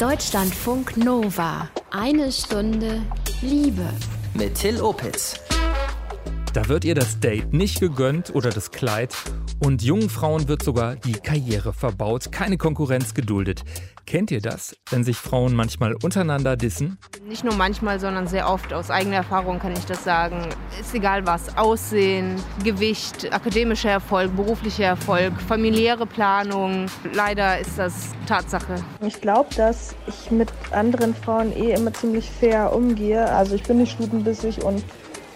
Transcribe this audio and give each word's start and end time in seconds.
Deutschlandfunk 0.00 0.98
Nova. 0.98 1.70
Eine 1.90 2.30
Stunde 2.30 3.00
Liebe. 3.40 3.88
Mit 4.34 4.56
Till 4.56 4.78
Opitz. 4.82 5.40
Da 6.52 6.68
wird 6.68 6.84
ihr 6.84 6.94
das 6.94 7.18
Date 7.18 7.54
nicht 7.54 7.80
gegönnt 7.80 8.34
oder 8.34 8.50
das 8.50 8.70
Kleid 8.70 9.14
und 9.58 9.82
jungen 9.82 10.10
Frauen 10.10 10.48
wird 10.48 10.62
sogar 10.62 10.96
die 10.96 11.14
Karriere 11.14 11.72
verbaut, 11.72 12.30
keine 12.30 12.58
Konkurrenz 12.58 13.14
geduldet. 13.14 13.62
Kennt 14.06 14.30
ihr 14.30 14.40
das, 14.40 14.76
wenn 14.90 15.02
sich 15.02 15.16
Frauen 15.16 15.56
manchmal 15.56 15.94
untereinander 16.00 16.56
dissen? 16.56 16.96
Nicht 17.26 17.42
nur 17.42 17.54
manchmal, 17.54 17.98
sondern 17.98 18.28
sehr 18.28 18.48
oft. 18.48 18.72
Aus 18.72 18.88
eigener 18.88 19.16
Erfahrung 19.16 19.58
kann 19.58 19.72
ich 19.72 19.84
das 19.84 20.04
sagen. 20.04 20.48
Ist 20.80 20.94
egal 20.94 21.26
was. 21.26 21.56
Aussehen, 21.56 22.36
Gewicht, 22.62 23.32
akademischer 23.32 23.90
Erfolg, 23.90 24.36
beruflicher 24.36 24.84
Erfolg, 24.84 25.32
familiäre 25.42 26.06
Planung. 26.06 26.86
Leider 27.14 27.58
ist 27.58 27.78
das 27.78 28.12
Tatsache. 28.28 28.76
Ich 29.04 29.20
glaube, 29.20 29.52
dass 29.56 29.96
ich 30.06 30.30
mit 30.30 30.52
anderen 30.70 31.12
Frauen 31.12 31.52
eh 31.52 31.72
immer 31.72 31.92
ziemlich 31.92 32.30
fair 32.30 32.72
umgehe. 32.72 33.28
Also 33.32 33.56
ich 33.56 33.64
bin 33.64 33.78
nicht 33.78 33.90
stutenbissig 33.90 34.62
und 34.62 34.84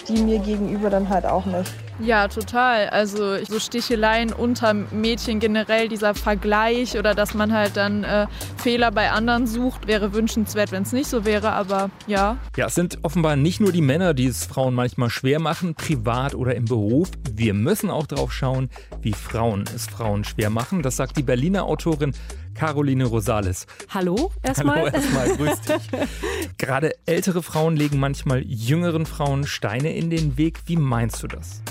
die 0.07 0.23
mir 0.23 0.39
gegenüber 0.39 0.91
dann 0.91 1.09
halt 1.09 1.27
auch 1.27 1.45
nicht. 1.45 1.73
Ja, 2.03 2.29
total. 2.29 2.89
Also 2.89 3.45
so 3.45 3.59
Sticheleien 3.59 4.33
unter 4.33 4.73
Mädchen 4.75 5.39
generell, 5.39 5.89
dieser 5.89 6.15
Vergleich 6.15 6.99
oder 6.99 7.15
dass 7.15 7.35
man 7.35 7.53
halt 7.53 7.77
dann 7.77 8.05
äh, 8.05 8.27
Fehler 8.57 8.91
bei 8.91 9.11
anderen 9.11 9.47
sucht, 9.47 9.87
wäre 9.87 10.13
wünschenswert, 10.15 10.73
wenn 10.73 10.83
es 10.83 10.93
nicht 10.93 11.09
so 11.09 11.25
wäre, 11.25 11.53
aber 11.53 11.91
ja. 12.07 12.39
Ja, 12.57 12.67
es 12.67 12.75
sind 12.75 12.99
offenbar 13.03 13.37
nicht 13.37 13.61
nur 13.61 13.73
die 13.73 13.83
Männer, 13.83 14.15
die 14.15 14.27
es 14.27 14.47
Frauen 14.47 14.75
manchmal 14.75 15.11
schwer 15.11 15.41
machen, 15.41 15.75
privat 15.75 16.35
oder 16.35 16.55
im 16.55 16.65
Beruf. 16.65 17.11
Wir 17.33 17.55
müssen 17.55 17.91
auch 17.91 18.07
drauf 18.07 18.33
schauen, 18.33 18.71
wie 19.03 19.13
Frauen 19.13 19.65
es 19.75 19.87
Frauen 19.87 20.25
schwer 20.25 20.51
machen. 20.51 20.83
Das 20.83 20.97
sagt 20.97 21.17
die 21.17 21.23
Berliner 21.23 21.65
Autorin 21.65 22.15
Caroline 22.55 23.05
Rosales. 23.05 23.67
Hallo 23.89 24.33
erstmal. 24.43 24.81
Hallo 24.81 24.87
erstmal, 24.89 25.37
grüß 25.37 25.61
dich. 25.63 26.59
Gerade 26.59 26.93
ältere 27.07 27.43
Frauen 27.43 27.77
legen 27.77 27.99
manchmal 27.99 28.43
jüngeren 28.43 29.07
Frauen 29.07 29.47
Steine 29.47 29.95
in 29.95 30.11
den 30.11 30.37
Weg. 30.37 30.61
Wie 30.67 30.77
meinst 30.77 31.23
du 31.23 31.27
das? 31.27 31.63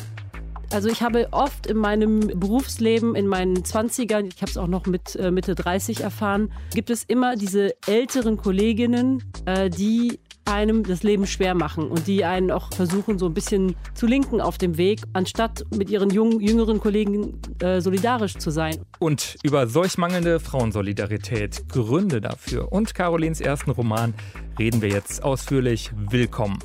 Also 0.71 0.87
ich 0.87 1.01
habe 1.01 1.27
oft 1.31 1.65
in 1.65 1.77
meinem 1.77 2.19
Berufsleben, 2.19 3.15
in 3.15 3.27
meinen 3.27 3.57
20ern, 3.57 4.29
ich 4.33 4.41
habe 4.41 4.51
es 4.51 4.57
auch 4.57 4.67
noch 4.67 4.85
mit 4.85 5.15
äh, 5.15 5.31
Mitte 5.31 5.55
30 5.55 6.01
erfahren, 6.01 6.51
gibt 6.73 6.91
es 6.91 7.03
immer 7.03 7.35
diese 7.35 7.73
älteren 7.87 8.37
Kolleginnen, 8.37 9.23
äh, 9.45 9.69
die 9.69 10.19
einem 10.45 10.83
das 10.83 11.03
Leben 11.03 11.27
schwer 11.27 11.55
machen 11.55 11.89
und 11.89 12.07
die 12.07 12.23
einen 12.25 12.51
auch 12.51 12.73
versuchen, 12.73 13.19
so 13.19 13.27
ein 13.27 13.33
bisschen 13.33 13.75
zu 13.93 14.07
linken 14.07 14.41
auf 14.41 14.57
dem 14.57 14.77
Weg, 14.77 15.01
anstatt 15.13 15.63
mit 15.75 15.89
ihren 15.89 16.09
jungen, 16.09 16.39
jüngeren 16.39 16.79
Kollegen 16.79 17.39
äh, 17.59 17.81
solidarisch 17.81 18.35
zu 18.37 18.49
sein. 18.49 18.77
Und 18.99 19.37
über 19.43 19.67
solch 19.67 19.97
mangelnde 19.97 20.39
Frauensolidarität, 20.39 21.67
Gründe 21.69 22.21
dafür 22.21 22.71
und 22.71 22.93
Carolins 22.93 23.41
ersten 23.41 23.71
Roman 23.71 24.13
reden 24.57 24.81
wir 24.81 24.89
jetzt 24.89 25.23
ausführlich. 25.23 25.91
Willkommen. 25.95 26.59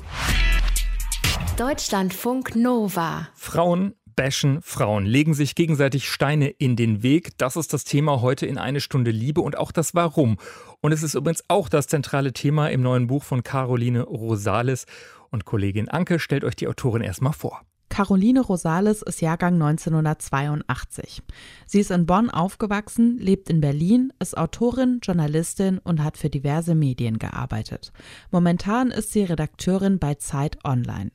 Deutschlandfunk 1.57 2.57
Nova. 2.57 3.29
Frauen 3.33 3.95
bashen 4.17 4.61
Frauen, 4.61 5.05
legen 5.05 5.33
sich 5.33 5.55
gegenseitig 5.55 6.09
Steine 6.09 6.49
in 6.49 6.75
den 6.75 7.01
Weg. 7.01 7.37
Das 7.37 7.55
ist 7.55 7.71
das 7.71 7.85
Thema 7.85 8.19
heute 8.19 8.45
in 8.45 8.57
eine 8.57 8.81
Stunde 8.81 9.11
Liebe 9.11 9.39
und 9.39 9.57
auch 9.57 9.71
das 9.71 9.95
Warum. 9.95 10.37
Und 10.81 10.91
es 10.91 11.01
ist 11.01 11.15
übrigens 11.15 11.45
auch 11.47 11.69
das 11.69 11.87
zentrale 11.87 12.33
Thema 12.33 12.67
im 12.67 12.81
neuen 12.81 13.07
Buch 13.07 13.23
von 13.23 13.41
Caroline 13.41 14.01
Rosales. 14.03 14.85
Und 15.31 15.45
Kollegin 15.45 15.87
Anke 15.87 16.19
stellt 16.19 16.43
euch 16.43 16.57
die 16.57 16.67
Autorin 16.67 17.01
erstmal 17.01 17.33
vor. 17.33 17.61
Caroline 17.89 18.41
Rosales 18.41 19.01
ist 19.01 19.21
Jahrgang 19.21 19.53
1982. 19.53 21.21
Sie 21.65 21.79
ist 21.79 21.91
in 21.91 22.05
Bonn 22.05 22.29
aufgewachsen, 22.29 23.17
lebt 23.17 23.49
in 23.49 23.61
Berlin, 23.61 24.11
ist 24.19 24.37
Autorin, 24.37 24.99
Journalistin 25.01 25.79
und 25.79 26.03
hat 26.03 26.17
für 26.17 26.29
diverse 26.29 26.75
Medien 26.75 27.19
gearbeitet. 27.19 27.93
Momentan 28.31 28.91
ist 28.91 29.11
sie 29.11 29.23
Redakteurin 29.23 29.99
bei 29.99 30.15
Zeit 30.15 30.57
Online. 30.65 31.11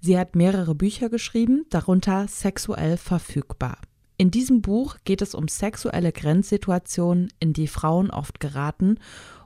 Sie 0.00 0.18
hat 0.18 0.34
mehrere 0.34 0.74
Bücher 0.74 1.08
geschrieben, 1.08 1.66
darunter 1.70 2.26
Sexuell 2.26 2.96
verfügbar. 2.96 3.78
In 4.16 4.30
diesem 4.30 4.62
Buch 4.62 4.96
geht 5.04 5.22
es 5.22 5.34
um 5.34 5.48
sexuelle 5.48 6.12
Grenzsituationen, 6.12 7.32
in 7.40 7.52
die 7.52 7.66
Frauen 7.66 8.10
oft 8.10 8.38
geraten 8.38 8.98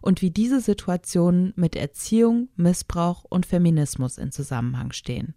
und 0.03 0.21
wie 0.21 0.31
diese 0.31 0.61
Situationen 0.61 1.55
mit 1.57 1.75
Erziehung, 1.75 2.49
Missbrauch 2.57 3.25
und 3.25 3.47
Feminismus 3.47 4.19
in 4.19 4.31
Zusammenhang 4.31 4.93
stehen. 4.93 5.35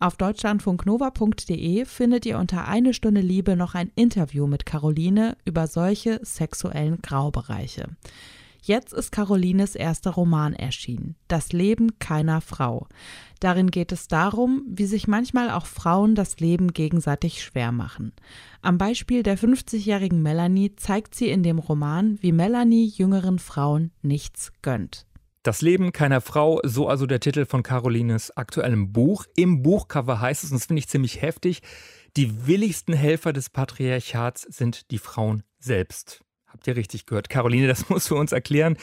Auf 0.00 0.16
deutschlandfunknova.de 0.16 1.84
findet 1.84 2.26
ihr 2.26 2.38
unter 2.38 2.66
eine 2.66 2.92
Stunde 2.92 3.20
Liebe 3.20 3.54
noch 3.54 3.76
ein 3.76 3.92
Interview 3.94 4.48
mit 4.48 4.66
Caroline 4.66 5.36
über 5.44 5.68
solche 5.68 6.18
sexuellen 6.24 6.98
Graubereiche. 7.02 7.86
Jetzt 8.64 8.92
ist 8.92 9.10
Carolines 9.10 9.74
erster 9.74 10.12
Roman 10.12 10.54
erschienen, 10.54 11.16
Das 11.26 11.52
Leben 11.52 11.98
keiner 11.98 12.40
Frau. 12.40 12.86
Darin 13.40 13.72
geht 13.72 13.90
es 13.90 14.06
darum, 14.06 14.62
wie 14.68 14.86
sich 14.86 15.08
manchmal 15.08 15.50
auch 15.50 15.66
Frauen 15.66 16.14
das 16.14 16.38
Leben 16.38 16.72
gegenseitig 16.72 17.42
schwer 17.42 17.72
machen. 17.72 18.12
Am 18.60 18.78
Beispiel 18.78 19.24
der 19.24 19.36
50-jährigen 19.36 20.22
Melanie 20.22 20.76
zeigt 20.76 21.16
sie 21.16 21.28
in 21.28 21.42
dem 21.42 21.58
Roman, 21.58 22.22
wie 22.22 22.30
Melanie 22.30 22.86
jüngeren 22.86 23.40
Frauen 23.40 23.90
nichts 24.00 24.52
gönnt. 24.62 25.06
Das 25.42 25.60
Leben 25.60 25.90
keiner 25.90 26.20
Frau, 26.20 26.60
so 26.62 26.86
also 26.86 27.06
der 27.06 27.18
Titel 27.18 27.46
von 27.46 27.64
Carolines 27.64 28.30
aktuellem 28.36 28.92
Buch. 28.92 29.24
Im 29.34 29.62
Buchcover 29.62 30.20
heißt 30.20 30.44
es, 30.44 30.52
und 30.52 30.60
das 30.60 30.66
finde 30.66 30.78
ich 30.78 30.88
ziemlich 30.88 31.20
heftig, 31.20 31.62
die 32.16 32.46
willigsten 32.46 32.94
Helfer 32.94 33.32
des 33.32 33.50
Patriarchats 33.50 34.42
sind 34.42 34.92
die 34.92 34.98
Frauen 34.98 35.42
selbst. 35.58 36.22
Habt 36.52 36.66
ihr 36.66 36.76
richtig 36.76 37.06
gehört? 37.06 37.28
Caroline, 37.28 37.66
das 37.66 37.88
musst 37.88 38.10
du 38.10 38.16
uns 38.16 38.32
erklären. 38.32 38.76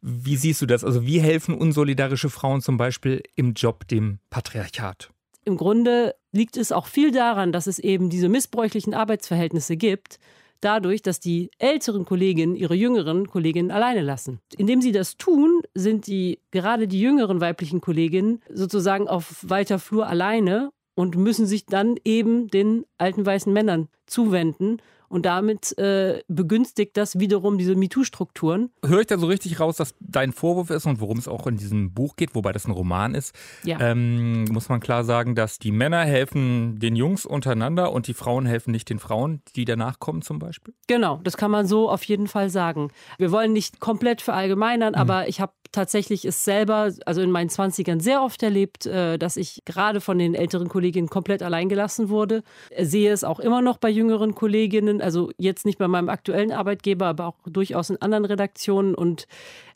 Wie 0.00 0.36
siehst 0.36 0.62
du 0.62 0.66
das? 0.66 0.84
Also 0.84 1.06
wie 1.06 1.20
helfen 1.20 1.54
unsolidarische 1.54 2.30
Frauen 2.30 2.60
zum 2.60 2.76
Beispiel 2.76 3.22
im 3.34 3.54
Job 3.54 3.88
dem 3.88 4.20
Patriarchat? 4.30 5.10
Im 5.44 5.56
Grunde 5.56 6.14
liegt 6.30 6.56
es 6.56 6.72
auch 6.72 6.86
viel 6.86 7.10
daran, 7.10 7.52
dass 7.52 7.66
es 7.66 7.78
eben 7.78 8.10
diese 8.10 8.28
missbräuchlichen 8.28 8.94
Arbeitsverhältnisse 8.94 9.76
gibt 9.76 10.18
dadurch, 10.60 11.02
dass 11.02 11.20
die 11.20 11.50
älteren 11.58 12.04
Kolleginnen 12.04 12.56
ihre 12.56 12.74
jüngeren 12.74 13.28
Kolleginnen 13.28 13.70
alleine 13.70 14.02
lassen. 14.02 14.40
Indem 14.56 14.80
sie 14.80 14.92
das 14.92 15.16
tun, 15.16 15.62
sind 15.74 16.06
die 16.06 16.40
gerade 16.50 16.88
die 16.88 17.00
jüngeren 17.00 17.40
weiblichen 17.40 17.80
Kolleginnen 17.80 18.42
sozusagen 18.52 19.08
auf 19.08 19.36
weiter 19.48 19.78
Flur 19.78 20.06
alleine 20.06 20.70
und 20.94 21.16
müssen 21.16 21.46
sich 21.46 21.66
dann 21.66 21.96
eben 22.04 22.48
den 22.48 22.84
alten 22.98 23.24
weißen 23.24 23.52
Männern 23.52 23.88
zuwenden 24.06 24.78
und 25.08 25.26
damit 25.26 25.76
äh, 25.78 26.22
begünstigt 26.28 26.96
das 26.96 27.18
wiederum 27.18 27.58
diese 27.58 27.74
MeToo-Strukturen. 27.74 28.70
Höre 28.84 29.00
ich 29.00 29.06
da 29.06 29.18
so 29.18 29.26
richtig 29.26 29.60
raus, 29.60 29.76
dass 29.76 29.94
dein 30.00 30.32
Vorwurf 30.32 30.70
ist 30.70 30.86
und 30.86 31.00
worum 31.00 31.18
es 31.18 31.28
auch 31.28 31.46
in 31.46 31.56
diesem 31.56 31.92
Buch 31.92 32.16
geht, 32.16 32.34
wobei 32.34 32.52
das 32.52 32.66
ein 32.66 32.72
Roman 32.72 33.14
ist, 33.14 33.34
ja. 33.64 33.80
ähm, 33.80 34.44
muss 34.44 34.68
man 34.68 34.80
klar 34.80 35.04
sagen, 35.04 35.34
dass 35.34 35.58
die 35.58 35.72
Männer 35.72 36.04
helfen 36.04 36.78
den 36.78 36.96
Jungs 36.96 37.26
untereinander 37.26 37.92
und 37.92 38.06
die 38.06 38.14
Frauen 38.14 38.46
helfen 38.46 38.70
nicht 38.70 38.90
den 38.90 38.98
Frauen, 38.98 39.42
die 39.56 39.64
danach 39.64 39.98
kommen 39.98 40.22
zum 40.22 40.38
Beispiel? 40.38 40.74
Genau, 40.86 41.20
das 41.24 41.36
kann 41.36 41.50
man 41.50 41.66
so 41.66 41.90
auf 41.90 42.04
jeden 42.04 42.26
Fall 42.26 42.50
sagen. 42.50 42.90
Wir 43.18 43.32
wollen 43.32 43.52
nicht 43.52 43.80
komplett 43.80 44.22
verallgemeinern, 44.22 44.92
mhm. 44.92 45.00
aber 45.00 45.28
ich 45.28 45.40
habe 45.40 45.52
tatsächlich 45.72 46.24
es 46.24 46.44
selber, 46.44 46.92
also 47.06 47.20
in 47.20 47.30
meinen 47.30 47.50
20ern 47.50 48.00
sehr 48.00 48.22
oft 48.22 48.42
erlebt, 48.42 48.86
äh, 48.86 49.18
dass 49.18 49.36
ich 49.36 49.62
gerade 49.64 50.00
von 50.00 50.18
den 50.18 50.34
älteren 50.34 50.68
Kolleginnen 50.68 51.08
komplett 51.08 51.42
allein 51.42 51.68
gelassen 51.68 52.08
wurde. 52.08 52.42
Sehe 52.78 53.12
es 53.12 53.24
auch 53.24 53.40
immer 53.40 53.62
noch 53.62 53.78
bei 53.78 53.90
jüngeren 53.90 54.34
Kolleginnen, 54.34 55.00
also 55.00 55.30
jetzt 55.36 55.66
nicht 55.66 55.78
bei 55.78 55.88
meinem 55.88 56.08
aktuellen 56.08 56.52
Arbeitgeber, 56.52 57.06
aber 57.06 57.26
auch 57.26 57.36
durchaus 57.46 57.90
in 57.90 58.00
anderen 58.00 58.24
Redaktionen. 58.24 58.94
Und 58.94 59.26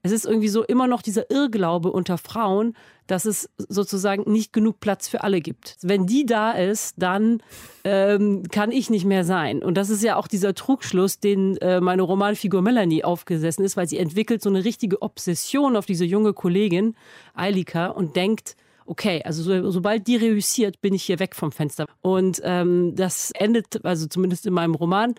es 0.03 0.13
ist 0.13 0.25
irgendwie 0.25 0.49
so 0.49 0.65
immer 0.65 0.87
noch 0.87 1.03
dieser 1.03 1.31
Irrglaube 1.31 1.91
unter 1.93 2.19
Frauen, 2.19 2.75
dass 3.13 3.27
es 3.27 3.51
sozusagen 3.59 4.31
nicht 4.31 4.55
genug 4.55 4.81
Platz 4.81 5.07
für 5.07 5.23
alle 5.23 5.43
gibt. 5.43 5.77
Wenn 5.83 6.07
die 6.07 6.25
da 6.25 6.53
ist, 6.53 6.95
dann 6.97 7.43
ähm, 7.85 8.45
kann 8.51 8.73
ich 8.73 8.89
nicht 8.89 9.05
mehr 9.05 9.23
sein. 9.25 9.63
Und 9.63 9.75
das 9.75 9.91
ist 9.91 10.03
ja 10.03 10.17
auch 10.17 10.27
dieser 10.27 10.55
Trugschluss, 10.55 11.21
den 11.21 11.59
äh, 11.59 11.83
meine 11.83 12.01
Romanfigur 12.01 12.63
Melanie 12.63 13.05
aufgesessen 13.05 13.67
ist, 13.67 13.77
weil 13.77 13.87
sie 13.87 13.99
entwickelt 13.99 14.41
so 14.41 14.49
eine 14.49 14.65
richtige 14.65 15.03
Obsession 15.03 15.77
auf 15.77 15.85
diese 15.85 16.07
junge 16.07 16.33
Kollegin 16.33 16.95
Eilika 17.35 17.89
und 17.89 18.17
denkt, 18.17 18.57
okay, 18.87 19.21
also 19.27 19.43
so, 19.43 19.71
sobald 19.71 20.07
die 20.07 20.17
reüssiert, 20.17 20.81
bin 20.81 20.95
ich 20.95 21.03
hier 21.03 21.19
weg 21.19 21.35
vom 21.35 21.53
Fenster. 21.53 21.85
Und 22.01 22.41
ähm, 22.45 22.95
das 22.97 23.31
endet, 23.33 23.85
also 23.85 24.07
zumindest 24.07 24.47
in 24.47 24.55
meinem 24.55 24.75
Roman, 24.75 25.15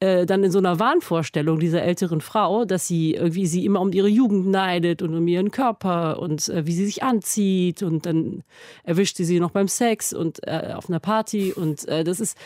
äh, 0.00 0.26
dann 0.26 0.44
in 0.44 0.50
so 0.50 0.58
einer 0.58 0.78
Wahnvorstellung 0.78 1.58
dieser 1.58 1.82
älteren 1.82 2.20
Frau, 2.20 2.64
dass 2.64 2.86
sie 2.86 3.14
irgendwie 3.14 3.46
sie 3.46 3.64
immer 3.64 3.80
um 3.80 3.92
ihre 3.92 4.08
Jugend 4.08 4.46
neidet 4.46 5.02
und 5.02 5.14
um 5.16 5.26
ihren 5.26 5.50
Körper 5.50 6.20
und 6.20 6.48
äh, 6.48 6.66
wie 6.66 6.72
sie 6.72 6.86
sich 6.86 7.02
anzieht 7.02 7.82
und 7.82 8.06
dann 8.06 8.42
erwischt 8.84 9.16
sie 9.16 9.24
sie 9.24 9.40
noch 9.40 9.50
beim 9.50 9.68
Sex 9.68 10.12
und 10.12 10.46
äh, 10.46 10.72
auf 10.74 10.88
einer 10.88 11.00
Party 11.00 11.52
und 11.52 11.86
äh, 11.88 12.04
das 12.04 12.20
ist, 12.20 12.36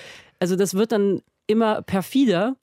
also 0.40 0.56
das 0.56 0.74
wird 0.74 0.92
dann 0.92 1.22
immer 1.46 1.82
perfider 1.82 2.56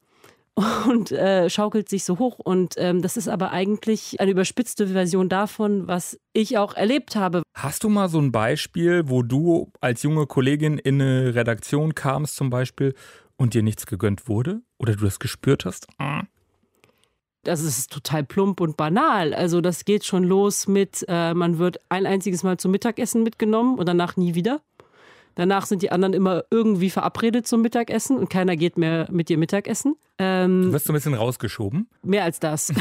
und 0.87 1.11
äh, 1.11 1.49
schaukelt 1.49 1.89
sich 1.89 2.03
so 2.03 2.19
hoch. 2.19 2.39
Und 2.39 2.75
ähm, 2.77 3.01
das 3.01 3.17
ist 3.17 3.27
aber 3.27 3.51
eigentlich 3.51 4.19
eine 4.19 4.31
überspitzte 4.31 4.87
Version 4.87 5.29
davon, 5.29 5.87
was 5.87 6.19
ich 6.33 6.57
auch 6.57 6.75
erlebt 6.75 7.15
habe. 7.15 7.43
Hast 7.55 7.83
du 7.83 7.89
mal 7.89 8.09
so 8.09 8.19
ein 8.19 8.31
Beispiel, 8.31 9.03
wo 9.07 9.23
du 9.23 9.71
als 9.81 10.03
junge 10.03 10.25
Kollegin 10.27 10.77
in 10.77 11.01
eine 11.01 11.35
Redaktion 11.35 11.95
kamst 11.95 12.35
zum 12.35 12.49
Beispiel 12.49 12.93
und 13.39 13.53
dir 13.53 13.63
nichts 13.63 13.85
gegönnt 13.85 14.27
wurde 14.27 14.61
oder 14.77 14.95
du 14.95 15.05
das 15.05 15.19
gespürt 15.19 15.65
hast? 15.65 15.87
Das 17.43 17.63
ist 17.63 17.91
total 17.91 18.25
plump 18.25 18.59
und 18.59 18.75
banal. 18.75 19.33
Also 19.33 19.61
das 19.61 19.85
geht 19.85 20.03
schon 20.03 20.25
los 20.25 20.67
mit, 20.67 21.05
äh, 21.07 21.33
man 21.33 21.57
wird 21.57 21.79
ein 21.87 22.05
einziges 22.05 22.43
Mal 22.43 22.57
zum 22.57 22.71
Mittagessen 22.71 23.23
mitgenommen 23.23 23.79
und 23.79 23.87
danach 23.87 24.17
nie 24.17 24.35
wieder. 24.35 24.61
Danach 25.39 25.65
sind 25.65 25.81
die 25.83 25.89
anderen 25.89 26.13
immer 26.13 26.43
irgendwie 26.51 26.89
verabredet 26.89 27.47
zum 27.47 27.61
Mittagessen 27.61 28.17
und 28.17 28.29
keiner 28.29 28.57
geht 28.57 28.77
mehr 28.77 29.07
mit 29.09 29.29
dir 29.29 29.37
Mittagessen. 29.37 29.95
Ähm, 30.17 30.63
du 30.63 30.73
wirst 30.73 30.85
so 30.85 30.91
ein 30.91 30.95
bisschen 30.95 31.13
rausgeschoben? 31.13 31.87
Mehr 32.03 32.25
als 32.25 32.41
das. 32.41 32.73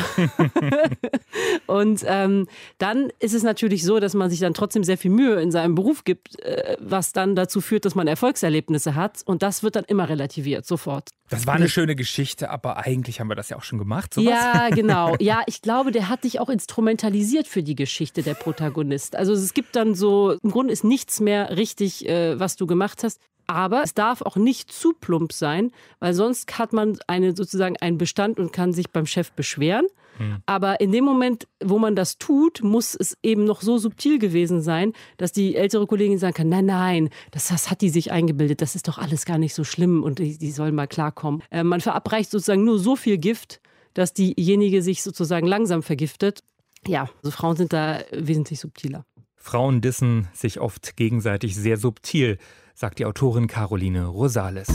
und 1.67 2.03
ähm, 2.05 2.49
dann 2.79 3.13
ist 3.21 3.33
es 3.33 3.45
natürlich 3.45 3.85
so, 3.85 4.01
dass 4.01 4.15
man 4.15 4.29
sich 4.29 4.41
dann 4.41 4.55
trotzdem 4.55 4.83
sehr 4.83 4.99
viel 4.99 5.13
Mühe 5.13 5.41
in 5.41 5.53
seinem 5.53 5.77
Beruf 5.77 6.03
gibt, 6.03 6.37
äh, 6.41 6.77
was 6.81 7.13
dann 7.13 7.37
dazu 7.37 7.61
führt, 7.61 7.85
dass 7.85 7.95
man 7.95 8.09
Erfolgserlebnisse 8.09 8.97
hat. 8.97 9.23
Und 9.25 9.45
das 9.45 9.63
wird 9.63 9.77
dann 9.77 9.85
immer 9.85 10.09
relativiert, 10.09 10.67
sofort. 10.67 11.11
Das 11.29 11.47
war 11.47 11.55
eine 11.55 11.69
schöne 11.69 11.95
Geschichte, 11.95 12.51
aber 12.51 12.79
eigentlich 12.79 13.21
haben 13.21 13.29
wir 13.29 13.35
das 13.35 13.49
ja 13.49 13.57
auch 13.57 13.63
schon 13.63 13.79
gemacht. 13.79 14.15
Sowas. 14.15 14.31
Ja, 14.31 14.69
genau. 14.75 15.17
Ja, 15.21 15.43
ich 15.47 15.63
glaube, 15.63 15.93
der 15.93 16.09
hat 16.09 16.25
dich 16.25 16.41
auch 16.41 16.49
instrumentalisiert 16.49 17.47
für 17.47 17.63
die 17.63 17.75
Geschichte, 17.75 18.23
der 18.23 18.35
Protagonist. 18.35 19.17
Also 19.17 19.33
es 19.33 19.55
gibt 19.55 19.77
dann 19.77 19.95
so, 19.95 20.33
im 20.43 20.51
Grunde 20.51 20.73
ist 20.73 20.85
nichts 20.85 21.21
mehr 21.21 21.57
richtig, 21.57 22.09
äh, 22.09 22.39
was 22.41 22.57
du 22.57 22.67
gemacht 22.67 23.03
hast. 23.05 23.21
Aber 23.49 23.83
es 23.83 23.95
darf 23.95 24.21
auch 24.21 24.37
nicht 24.37 24.71
zu 24.71 24.93
plump 24.93 25.33
sein, 25.33 25.73
weil 26.01 26.13
sonst 26.13 26.59
hat 26.59 26.75
man 26.75 26.99
eine, 27.07 27.35
sozusagen 27.35 27.79
einen 27.79 27.97
Bestand 27.97 28.39
und 28.39 28.53
kann 28.53 28.75
sich 28.75 28.91
beim 28.91 29.07
Chef 29.07 29.33
beschweren. 29.33 29.87
Hm. 30.19 30.43
Aber 30.45 30.81
in 30.81 30.93
dem 30.93 31.05
Moment, 31.05 31.49
wo 31.65 31.79
man 31.79 31.97
das 31.97 32.19
tut, 32.19 32.63
muss 32.63 32.95
es 32.95 33.17
eben 33.23 33.45
noch 33.45 33.63
so 33.63 33.79
subtil 33.79 34.19
gewesen 34.19 34.61
sein, 34.61 34.93
dass 35.17 35.33
die 35.33 35.57
ältere 35.57 35.87
Kollegin 35.87 36.19
sagen 36.19 36.35
kann, 36.35 36.49
nein, 36.51 36.67
nein, 36.67 37.11
das, 37.31 37.49
das 37.49 37.71
hat 37.71 37.81
die 37.81 37.89
sich 37.89 38.13
eingebildet, 38.13 38.61
das 38.61 38.75
ist 38.75 38.87
doch 38.87 38.99
alles 38.99 39.25
gar 39.25 39.39
nicht 39.39 39.55
so 39.55 39.65
schlimm 39.65 40.03
und 40.03 40.19
die, 40.19 40.37
die 40.37 40.51
soll 40.51 40.71
mal 40.71 40.87
klarkommen. 40.87 41.43
Äh, 41.51 41.65
man 41.65 41.81
verabreicht 41.81 42.31
sozusagen 42.31 42.65
nur 42.65 42.79
so 42.79 42.97
viel 42.97 43.17
Gift, 43.17 43.63
dass 43.95 44.13
diejenige 44.13 44.83
sich 44.83 45.03
sozusagen 45.03 45.47
langsam 45.47 45.83
vergiftet. 45.83 46.43
Ja, 46.87 47.09
also 47.23 47.31
Frauen 47.31 47.57
sind 47.57 47.73
da 47.73 48.01
wesentlich 48.13 48.61
subtiler. 48.61 49.07
Frauen 49.37 49.81
dissen 49.81 50.29
sich 50.35 50.61
oft 50.61 50.97
gegenseitig 50.97 51.57
sehr 51.57 51.79
subtil 51.79 52.37
sagt 52.79 53.01
die 53.01 53.07
Autorin 53.07 53.49
Caroline 53.49 54.07
Rosales. 54.07 54.69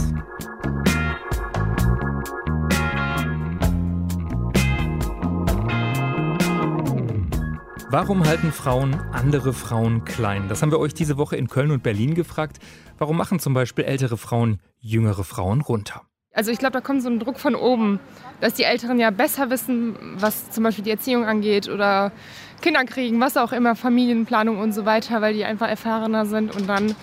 Warum 7.88 8.26
halten 8.26 8.52
Frauen 8.52 8.94
andere 9.12 9.54
Frauen 9.54 10.04
klein? 10.04 10.50
Das 10.50 10.60
haben 10.60 10.70
wir 10.70 10.80
euch 10.80 10.92
diese 10.92 11.16
Woche 11.16 11.36
in 11.36 11.48
Köln 11.48 11.70
und 11.70 11.82
Berlin 11.82 12.14
gefragt. 12.14 12.58
Warum 12.98 13.16
machen 13.16 13.38
zum 13.38 13.54
Beispiel 13.54 13.86
ältere 13.86 14.18
Frauen 14.18 14.60
jüngere 14.80 15.24
Frauen 15.24 15.62
runter? 15.62 16.02
Also 16.34 16.50
ich 16.50 16.58
glaube, 16.58 16.74
da 16.74 16.82
kommt 16.82 17.02
so 17.02 17.08
ein 17.08 17.20
Druck 17.20 17.40
von 17.40 17.54
oben, 17.54 18.00
dass 18.42 18.52
die 18.52 18.64
Älteren 18.64 19.00
ja 19.00 19.12
besser 19.12 19.48
wissen, 19.48 19.96
was 20.16 20.50
zum 20.50 20.62
Beispiel 20.64 20.84
die 20.84 20.90
Erziehung 20.90 21.24
angeht 21.24 21.70
oder 21.70 22.12
Kinder 22.60 22.84
kriegen, 22.84 23.18
was 23.18 23.38
auch 23.38 23.52
immer, 23.52 23.74
Familienplanung 23.76 24.58
und 24.58 24.72
so 24.72 24.84
weiter, 24.84 25.22
weil 25.22 25.32
die 25.32 25.46
einfach 25.46 25.68
erfahrener 25.68 26.26
sind 26.26 26.54
und 26.54 26.68
dann 26.68 26.94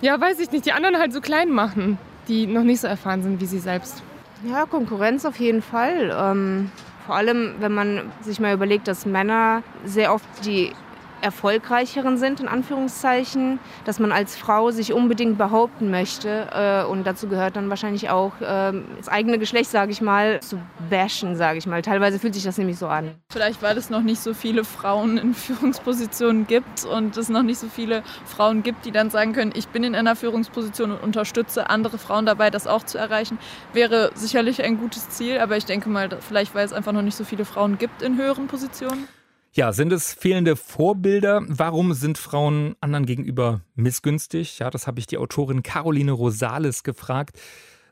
ja, 0.00 0.20
weiß 0.20 0.38
ich 0.40 0.50
nicht, 0.50 0.66
die 0.66 0.72
anderen 0.72 0.98
halt 0.98 1.12
so 1.12 1.20
klein 1.20 1.50
machen, 1.50 1.98
die 2.28 2.46
noch 2.46 2.62
nicht 2.62 2.80
so 2.80 2.86
erfahren 2.86 3.22
sind 3.22 3.40
wie 3.40 3.46
sie 3.46 3.58
selbst. 3.58 4.02
Ja, 4.44 4.66
Konkurrenz 4.66 5.24
auf 5.24 5.36
jeden 5.36 5.62
Fall. 5.62 6.16
Ähm, 6.16 6.70
vor 7.06 7.16
allem, 7.16 7.54
wenn 7.58 7.72
man 7.72 8.12
sich 8.20 8.38
mal 8.38 8.54
überlegt, 8.54 8.86
dass 8.86 9.06
Männer 9.06 9.62
sehr 9.84 10.12
oft 10.12 10.26
die 10.44 10.72
erfolgreicheren 11.20 12.18
sind, 12.18 12.40
in 12.40 12.48
Anführungszeichen, 12.48 13.58
dass 13.84 13.98
man 13.98 14.12
als 14.12 14.36
Frau 14.36 14.70
sich 14.70 14.92
unbedingt 14.92 15.38
behaupten 15.38 15.90
möchte. 15.90 16.48
Äh, 16.52 16.90
und 16.90 17.06
dazu 17.06 17.28
gehört 17.28 17.56
dann 17.56 17.68
wahrscheinlich 17.70 18.10
auch 18.10 18.40
äh, 18.40 18.72
das 18.96 19.08
eigene 19.08 19.38
Geschlecht, 19.38 19.70
sage 19.70 19.92
ich 19.92 20.00
mal, 20.00 20.40
zu 20.40 20.60
bashen, 20.90 21.36
sage 21.36 21.58
ich 21.58 21.66
mal. 21.66 21.82
Teilweise 21.82 22.18
fühlt 22.18 22.34
sich 22.34 22.44
das 22.44 22.58
nämlich 22.58 22.78
so 22.78 22.86
an. 22.86 23.14
Vielleicht, 23.30 23.62
weil 23.62 23.76
es 23.76 23.90
noch 23.90 24.02
nicht 24.02 24.20
so 24.20 24.34
viele 24.34 24.64
Frauen 24.64 25.18
in 25.18 25.34
Führungspositionen 25.34 26.46
gibt 26.46 26.84
und 26.84 27.16
es 27.16 27.28
noch 27.28 27.42
nicht 27.42 27.58
so 27.58 27.68
viele 27.68 28.02
Frauen 28.24 28.62
gibt, 28.62 28.84
die 28.84 28.92
dann 28.92 29.10
sagen 29.10 29.32
können, 29.32 29.52
ich 29.54 29.68
bin 29.68 29.84
in 29.84 29.94
einer 29.94 30.16
Führungsposition 30.16 30.92
und 30.92 31.02
unterstütze 31.02 31.70
andere 31.70 31.98
Frauen 31.98 32.26
dabei, 32.26 32.50
das 32.50 32.66
auch 32.66 32.84
zu 32.84 32.98
erreichen, 32.98 33.38
wäre 33.72 34.10
sicherlich 34.14 34.62
ein 34.62 34.78
gutes 34.78 35.08
Ziel. 35.10 35.38
Aber 35.38 35.56
ich 35.56 35.64
denke 35.64 35.88
mal, 35.88 36.08
vielleicht, 36.20 36.54
weil 36.54 36.64
es 36.64 36.72
einfach 36.72 36.92
noch 36.92 37.02
nicht 37.02 37.16
so 37.16 37.24
viele 37.24 37.44
Frauen 37.44 37.78
gibt 37.78 38.02
in 38.02 38.16
höheren 38.16 38.46
Positionen. 38.46 39.08
Ja, 39.52 39.72
sind 39.72 39.92
es 39.92 40.12
fehlende 40.12 40.56
Vorbilder? 40.56 41.42
Warum 41.48 41.94
sind 41.94 42.18
Frauen 42.18 42.76
anderen 42.80 43.06
gegenüber 43.06 43.62
missgünstig? 43.74 44.58
Ja, 44.58 44.70
das 44.70 44.86
habe 44.86 45.00
ich 45.00 45.06
die 45.06 45.18
Autorin 45.18 45.62
Caroline 45.62 46.12
Rosales 46.12 46.82
gefragt. 46.82 47.38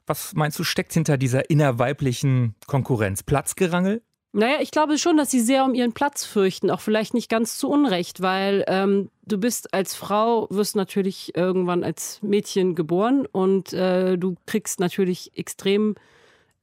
Was 0.06 0.35
meinst 0.35 0.58
du, 0.58 0.64
steckt 0.64 0.93
hinter 0.93 1.17
dieser 1.17 1.50
innerweiblichen 1.50 2.55
Konkurrenz? 2.67 3.23
Platzgerangel? 3.23 4.03
Naja, 4.32 4.58
ich 4.61 4.70
glaube 4.70 4.99
schon, 4.99 5.17
dass 5.17 5.31
sie 5.31 5.41
sehr 5.41 5.64
um 5.64 5.75
ihren 5.75 5.94
Platz 5.94 6.26
fürchten, 6.26 6.70
auch 6.70 6.81
vielleicht 6.81 7.14
nicht 7.14 7.31
ganz 7.31 7.56
zu 7.56 7.70
Unrecht, 7.70 8.20
weil 8.20 8.64
ähm, 8.69 9.11
du 9.25 9.38
bist 9.38 9.73
als 9.73 9.94
Frau, 9.94 10.47
wirst 10.50 10.76
natürlich 10.76 11.35
irgendwann 11.35 11.82
als 11.82 12.20
Mädchen 12.23 12.75
geboren 12.75 13.25
und 13.25 13.73
äh, 13.73 14.19
du 14.19 14.37
kriegst 14.44 14.79
natürlich 14.79 15.37
extrem 15.38 15.94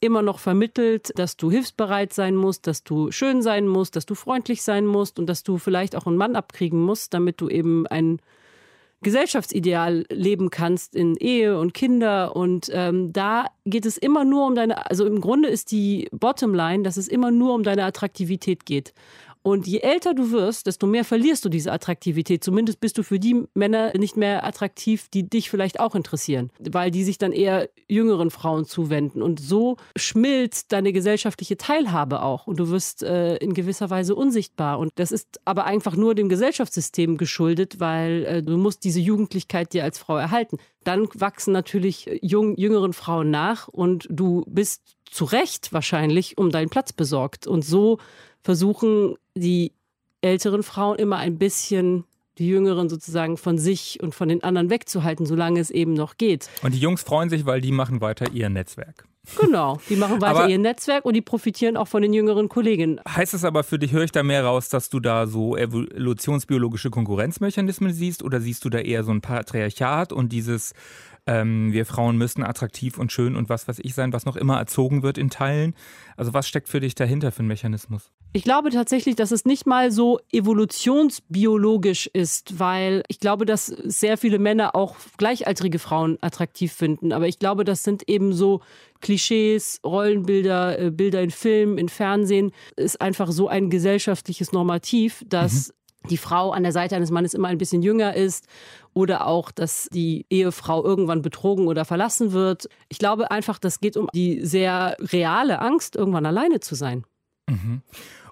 immer 0.03 0.21
noch 0.21 0.39
vermittelt, 0.39 1.11
dass 1.17 1.37
du 1.37 1.49
hilfsbereit 1.49 2.13
sein 2.13 2.35
musst, 2.35 2.67
dass 2.67 2.83
du 2.83 3.11
schön 3.11 3.41
sein 3.41 3.67
musst, 3.67 3.95
dass 3.95 4.05
du 4.05 4.15
freundlich 4.15 4.61
sein 4.61 4.85
musst 4.85 5.17
und 5.17 5.27
dass 5.27 5.43
du 5.43 5.57
vielleicht 5.57 5.95
auch 5.95 6.05
einen 6.05 6.17
Mann 6.17 6.35
abkriegen 6.35 6.81
musst, 6.81 7.13
damit 7.13 7.39
du 7.41 7.49
eben 7.49 7.87
ein 7.87 8.19
Gesellschaftsideal 9.03 10.05
leben 10.09 10.49
kannst 10.49 10.95
in 10.95 11.15
Ehe 11.15 11.59
und 11.59 11.73
Kinder. 11.73 12.35
Und 12.35 12.69
ähm, 12.73 13.13
da 13.13 13.47
geht 13.65 13.85
es 13.85 13.97
immer 13.97 14.25
nur 14.25 14.47
um 14.47 14.55
deine, 14.55 14.89
also 14.89 15.05
im 15.05 15.21
Grunde 15.21 15.49
ist 15.49 15.71
die 15.71 16.09
Bottomline, 16.11 16.83
dass 16.83 16.97
es 16.97 17.07
immer 17.07 17.29
nur 17.29 17.53
um 17.53 17.63
deine 17.63 17.83
Attraktivität 17.83 18.65
geht. 18.65 18.93
Und 19.43 19.67
je 19.67 19.79
älter 19.79 20.13
du 20.13 20.31
wirst, 20.31 20.67
desto 20.67 20.87
mehr 20.87 21.03
verlierst 21.03 21.43
du 21.43 21.49
diese 21.49 21.71
Attraktivität. 21.73 22.43
Zumindest 22.43 22.79
bist 22.79 22.97
du 22.97 23.03
für 23.03 23.19
die 23.19 23.43
Männer 23.53 23.91
nicht 23.97 24.15
mehr 24.15 24.45
attraktiv, 24.45 25.09
die 25.13 25.29
dich 25.29 25.49
vielleicht 25.49 25.81
auch 25.81 25.95
interessieren, 25.95 26.49
weil 26.59 26.91
die 26.91 27.03
sich 27.03 27.17
dann 27.17 27.33
eher 27.33 27.69
jüngeren 27.89 28.31
Frauen 28.31 28.63
zuwenden. 28.63 29.21
Und 29.21 29.41
so 29.41 29.75
schmilzt 29.97 30.71
deine 30.71 30.93
gesellschaftliche 30.93 31.57
Teilhabe 31.57 32.23
auch. 32.23 32.47
Und 32.47 32.57
du 32.57 32.69
wirst 32.69 33.03
äh, 33.03 33.35
in 33.35 33.53
gewisser 33.53 33.89
Weise 33.89 34.15
unsichtbar. 34.15 34.79
Und 34.79 34.91
das 34.95 35.11
ist 35.11 35.41
aber 35.43 35.65
einfach 35.65 35.97
nur 35.97 36.15
dem 36.15 36.29
Gesellschaftssystem 36.29 37.17
geschuldet, 37.17 37.81
weil 37.81 38.25
äh, 38.25 38.43
du 38.43 38.57
musst 38.57 38.85
diese 38.85 39.01
Jugendlichkeit 39.01 39.73
dir 39.73 39.83
als 39.83 39.99
Frau 39.99 40.15
erhalten. 40.15 40.57
Dann 40.85 41.07
wachsen 41.13 41.51
natürlich 41.51 42.09
jung, 42.21 42.55
jüngeren 42.57 42.93
Frauen 42.93 43.29
nach 43.29 43.67
und 43.67 44.07
du 44.09 44.45
bist 44.47 44.95
zu 45.13 45.25
Recht 45.25 45.71
wahrscheinlich 45.71 46.37
um 46.37 46.49
deinen 46.49 46.69
Platz 46.69 46.93
besorgt. 46.93 47.47
Und 47.47 47.63
so 47.63 47.99
versuchen 48.41 49.15
die 49.35 49.71
älteren 50.21 50.63
Frauen 50.63 50.97
immer 50.97 51.17
ein 51.17 51.37
bisschen 51.37 52.05
die 52.39 52.47
Jüngeren 52.47 52.89
sozusagen 52.89 53.37
von 53.37 53.57
sich 53.57 53.99
und 54.01 54.15
von 54.15 54.27
den 54.27 54.43
anderen 54.43 54.69
wegzuhalten, 54.69 55.25
solange 55.25 55.59
es 55.59 55.69
eben 55.69 55.93
noch 55.93 56.17
geht. 56.17 56.49
Und 56.63 56.73
die 56.73 56.79
Jungs 56.79 57.03
freuen 57.03 57.29
sich, 57.29 57.45
weil 57.45 57.61
die 57.61 57.71
machen 57.71 58.01
weiter 58.01 58.31
ihr 58.31 58.49
Netzwerk. 58.49 59.05
Genau, 59.39 59.79
die 59.89 59.95
machen 59.95 60.19
weiter 60.19 60.41
aber 60.41 60.49
ihr 60.49 60.57
Netzwerk 60.57 61.05
und 61.05 61.13
die 61.13 61.21
profitieren 61.21 61.77
auch 61.77 61.87
von 61.87 62.01
den 62.01 62.11
jüngeren 62.11 62.49
Kolleginnen. 62.49 62.99
Heißt 63.07 63.33
es 63.33 63.45
aber 63.45 63.63
für 63.63 63.79
dich, 63.79 63.93
höre 63.93 64.03
ich 64.03 64.11
da 64.11 64.21
mehr 64.21 64.43
raus, 64.43 64.67
dass 64.67 64.89
du 64.89 64.99
da 64.99 65.27
so 65.27 65.55
evolutionsbiologische 65.55 66.89
Konkurrenzmechanismen 66.89 67.93
siehst 67.93 68.21
oder 68.21 68.41
siehst 68.41 68.65
du 68.65 68.69
da 68.69 68.79
eher 68.79 69.05
so 69.05 69.11
ein 69.11 69.21
Patriarchat 69.21 70.11
und 70.11 70.33
dieses 70.33 70.73
ähm, 71.25 71.71
wir 71.71 71.85
Frauen 71.85 72.17
müssen 72.17 72.43
attraktiv 72.43 72.97
und 72.97 73.11
schön 73.11 73.35
und 73.35 73.49
was 73.49 73.67
weiß 73.67 73.79
ich 73.79 73.93
sein, 73.93 74.11
was 74.11 74.25
noch 74.25 74.35
immer 74.35 74.57
erzogen 74.57 75.03
wird 75.03 75.17
in 75.17 75.29
Teilen. 75.29 75.73
Also 76.17 76.33
was 76.33 76.47
steckt 76.47 76.67
für 76.67 76.79
dich 76.79 76.95
dahinter 76.95 77.31
für 77.31 77.43
ein 77.43 77.47
Mechanismus? 77.47 78.11
Ich 78.33 78.43
glaube 78.43 78.71
tatsächlich, 78.71 79.15
dass 79.15 79.31
es 79.31 79.45
nicht 79.45 79.65
mal 79.65 79.91
so 79.91 80.19
evolutionsbiologisch 80.31 82.07
ist, 82.07 82.59
weil 82.59 83.03
ich 83.07 83.19
glaube, 83.19 83.45
dass 83.45 83.67
sehr 83.67 84.17
viele 84.17 84.39
Männer 84.39 84.75
auch 84.75 84.95
gleichaltrige 85.17 85.79
Frauen 85.79 86.17
attraktiv 86.21 86.73
finden. 86.73 87.13
Aber 87.13 87.27
ich 87.27 87.39
glaube, 87.39 87.63
das 87.63 87.83
sind 87.83 88.09
eben 88.09 88.33
so 88.33 88.61
Klischees, 89.01 89.79
Rollenbilder, 89.85 90.79
äh, 90.79 90.91
Bilder 90.91 91.21
in 91.21 91.31
Filmen, 91.31 91.77
in 91.77 91.89
Fernsehen. 91.89 92.51
Ist 92.75 93.01
einfach 93.01 93.31
so 93.31 93.47
ein 93.47 93.69
gesellschaftliches 93.69 94.51
Normativ, 94.51 95.23
dass 95.27 95.69
mhm 95.69 95.73
die 96.09 96.17
Frau 96.17 96.51
an 96.51 96.63
der 96.63 96.71
Seite 96.71 96.95
eines 96.95 97.11
Mannes 97.11 97.33
immer 97.33 97.47
ein 97.47 97.57
bisschen 97.57 97.81
jünger 97.81 98.15
ist 98.15 98.47
oder 98.93 99.27
auch, 99.27 99.51
dass 99.51 99.87
die 99.91 100.25
Ehefrau 100.29 100.83
irgendwann 100.83 101.21
betrogen 101.21 101.67
oder 101.67 101.85
verlassen 101.85 102.31
wird. 102.31 102.67
Ich 102.89 102.99
glaube 102.99 103.31
einfach, 103.31 103.59
das 103.59 103.79
geht 103.79 103.97
um 103.97 104.07
die 104.13 104.45
sehr 104.45 104.95
reale 104.99 105.59
Angst, 105.59 105.95
irgendwann 105.95 106.25
alleine 106.25 106.59
zu 106.59 106.75
sein. 106.75 107.03
Mhm. 107.49 107.81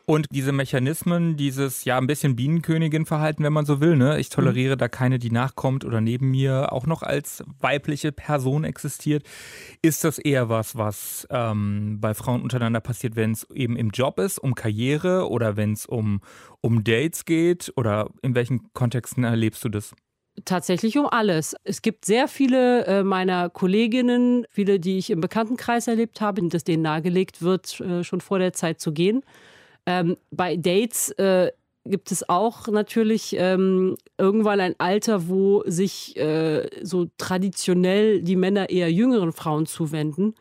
Und 0.05 0.27
diese 0.31 0.51
Mechanismen, 0.51 1.38
dieses 1.38 1.86
ja 1.86 1.98
ein 1.98 2.08
bisschen 2.08 2.36
Bienenkönigin-Verhalten, 2.36 3.43
wenn 3.43 3.53
man 3.53 3.65
so 3.65 3.79
will, 3.81 3.96
ne? 3.96 4.20
Ich 4.20 4.29
toleriere 4.29 4.75
mhm. 4.75 4.79
da 4.79 4.88
keine, 4.88 5.20
die 5.20 5.31
nachkommt 5.31 5.86
oder 5.86 6.01
neben 6.01 6.31
mir 6.31 6.72
auch 6.74 6.86
noch 6.86 7.03
als 7.03 7.43
weibliche 7.60 8.12
Person 8.12 8.63
existiert. 8.63 9.24
Ist 9.81 10.03
das 10.03 10.17
eher 10.17 10.50
was, 10.50 10.77
was 10.77 11.27
ähm, 11.29 12.00
bei 12.01 12.13
Frauen 12.13 12.41
untereinander 12.41 12.81
passiert, 12.81 13.15
wenn 13.15 13.31
es 13.31 13.50
eben 13.51 13.75
im 13.75 13.89
Job 13.91 14.20
ist, 14.20 14.39
um 14.39 14.55
Karriere 14.55 15.29
oder 15.29 15.55
wenn 15.55 15.74
es 15.74 15.86
um, 15.86 16.22
um 16.62 16.84
Dates 16.84 17.25
geht? 17.25 17.72
Oder 17.75 18.10
in 18.22 18.36
welchen 18.36 18.74
Kontexten 18.74 19.24
erlebst 19.24 19.63
du 19.63 19.70
das? 19.70 19.93
tatsächlich 20.46 20.98
um 20.98 21.08
alles. 21.08 21.55
Es 21.63 21.81
gibt 21.81 22.05
sehr 22.05 22.27
viele 22.27 22.86
äh, 22.86 23.03
meiner 23.03 23.50
Kolleginnen, 23.50 24.46
viele, 24.50 24.79
die 24.79 24.98
ich 24.98 25.10
im 25.10 25.22
Bekanntenkreis 25.22 25.88
erlebt 25.88 26.22
habe, 26.22 26.41
dass 26.48 26.63
denen 26.63 26.84
nahegelegt 26.84 27.41
wird, 27.41 27.79
äh, 27.81 28.03
schon 28.03 28.22
vor 28.22 28.39
der 28.39 28.53
Zeit 28.53 28.79
zu 28.79 28.91
gehen. 28.93 29.24
Ähm, 29.85 30.17
bei 30.29 30.57
Dates 30.57 31.09
äh, 31.11 31.51
gibt 31.85 32.11
es 32.11 32.27
auch 32.29 32.67
natürlich 32.67 33.35
ähm, 33.38 33.95
irgendwann 34.17 34.59
ein 34.59 34.75
Alter, 34.77 35.27
wo 35.27 35.63
sich 35.65 36.15
äh, 36.17 36.67
so 36.83 37.07
traditionell 37.17 38.21
die 38.21 38.35
Männer 38.35 38.69
eher 38.69 38.91
jüngeren 38.91 39.33
Frauen 39.33 39.65
zuwenden 39.65 40.35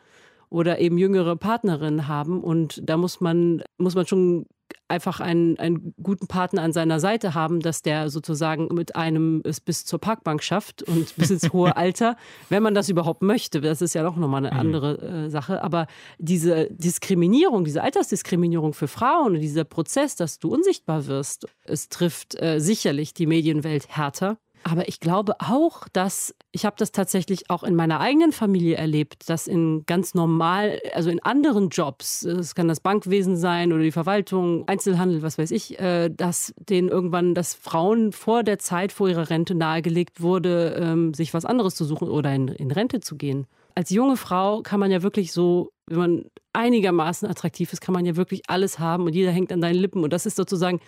oder 0.51 0.79
eben 0.79 0.97
jüngere 0.97 1.35
Partnerinnen 1.35 2.07
haben. 2.07 2.43
Und 2.43 2.81
da 2.83 2.97
muss 2.97 3.21
man, 3.21 3.63
muss 3.77 3.95
man 3.95 4.05
schon 4.05 4.45
einfach 4.87 5.21
einen, 5.21 5.57
einen 5.57 5.93
guten 6.03 6.27
Partner 6.27 6.61
an 6.61 6.73
seiner 6.73 6.99
Seite 6.99 7.33
haben, 7.33 7.61
dass 7.61 7.81
der 7.81 8.09
sozusagen 8.09 8.67
mit 8.73 8.95
einem 8.95 9.41
es 9.45 9.61
bis 9.61 9.85
zur 9.85 9.99
Parkbank 9.99 10.43
schafft 10.43 10.83
und 10.83 11.15
bis 11.15 11.31
ins 11.31 11.51
hohe 11.53 11.75
Alter, 11.77 12.17
wenn 12.49 12.61
man 12.61 12.75
das 12.75 12.89
überhaupt 12.89 13.21
möchte. 13.21 13.61
Das 13.61 13.81
ist 13.81 13.95
ja 13.95 14.03
doch 14.03 14.17
nochmal 14.17 14.45
eine 14.45 14.53
mhm. 14.53 14.59
andere 14.59 15.01
äh, 15.01 15.29
Sache. 15.29 15.63
Aber 15.63 15.87
diese 16.19 16.67
Diskriminierung, 16.71 17.63
diese 17.63 17.81
Altersdiskriminierung 17.81 18.73
für 18.73 18.89
Frauen 18.89 19.35
und 19.35 19.41
dieser 19.41 19.63
Prozess, 19.63 20.17
dass 20.17 20.39
du 20.39 20.49
unsichtbar 20.49 21.07
wirst, 21.07 21.47
es 21.63 21.87
trifft 21.87 22.39
äh, 22.41 22.59
sicherlich 22.59 23.13
die 23.13 23.25
Medienwelt 23.25 23.87
härter. 23.87 24.37
Aber 24.63 24.87
ich 24.87 24.99
glaube 24.99 25.35
auch, 25.39 25.87
dass 25.91 26.35
ich 26.51 26.65
habe 26.65 26.75
das 26.77 26.91
tatsächlich 26.91 27.49
auch 27.49 27.63
in 27.63 27.75
meiner 27.75 27.99
eigenen 27.99 28.31
Familie 28.31 28.75
erlebt, 28.75 29.29
dass 29.29 29.47
in 29.47 29.85
ganz 29.85 30.13
normal, 30.13 30.79
also 30.93 31.09
in 31.09 31.21
anderen 31.23 31.69
Jobs, 31.69 32.23
es 32.23 32.55
kann 32.55 32.67
das 32.67 32.79
Bankwesen 32.79 33.37
sein 33.37 33.71
oder 33.71 33.83
die 33.83 33.91
Verwaltung, 33.91 34.67
Einzelhandel, 34.67 35.21
was 35.21 35.37
weiß 35.37 35.51
ich, 35.51 35.79
äh, 35.79 36.09
dass 36.09 36.53
denen 36.57 36.89
irgendwann, 36.89 37.33
dass 37.33 37.53
Frauen 37.53 38.11
vor 38.11 38.43
der 38.43 38.59
Zeit, 38.59 38.91
vor 38.91 39.09
ihrer 39.09 39.29
Rente 39.29 39.55
nahegelegt 39.55 40.21
wurde, 40.21 40.75
ähm, 40.79 41.13
sich 41.13 41.33
was 41.33 41.45
anderes 41.45 41.75
zu 41.75 41.85
suchen 41.85 42.09
oder 42.09 42.33
in, 42.33 42.49
in 42.49 42.71
Rente 42.71 42.99
zu 42.99 43.15
gehen. 43.15 43.47
Als 43.73 43.89
junge 43.89 44.17
Frau 44.17 44.61
kann 44.61 44.81
man 44.81 44.91
ja 44.91 45.01
wirklich 45.01 45.31
so, 45.31 45.71
wenn 45.87 45.97
man 45.97 46.25
einigermaßen 46.53 47.29
attraktiv 47.29 47.71
ist, 47.71 47.81
kann 47.81 47.93
man 47.93 48.05
ja 48.05 48.17
wirklich 48.17 48.43
alles 48.47 48.79
haben 48.79 49.05
und 49.05 49.15
jeder 49.15 49.31
hängt 49.31 49.53
an 49.53 49.61
deinen 49.61 49.75
Lippen. 49.75 50.03
Und 50.03 50.11
das 50.11 50.25
ist 50.25 50.35
sozusagen 50.35 50.81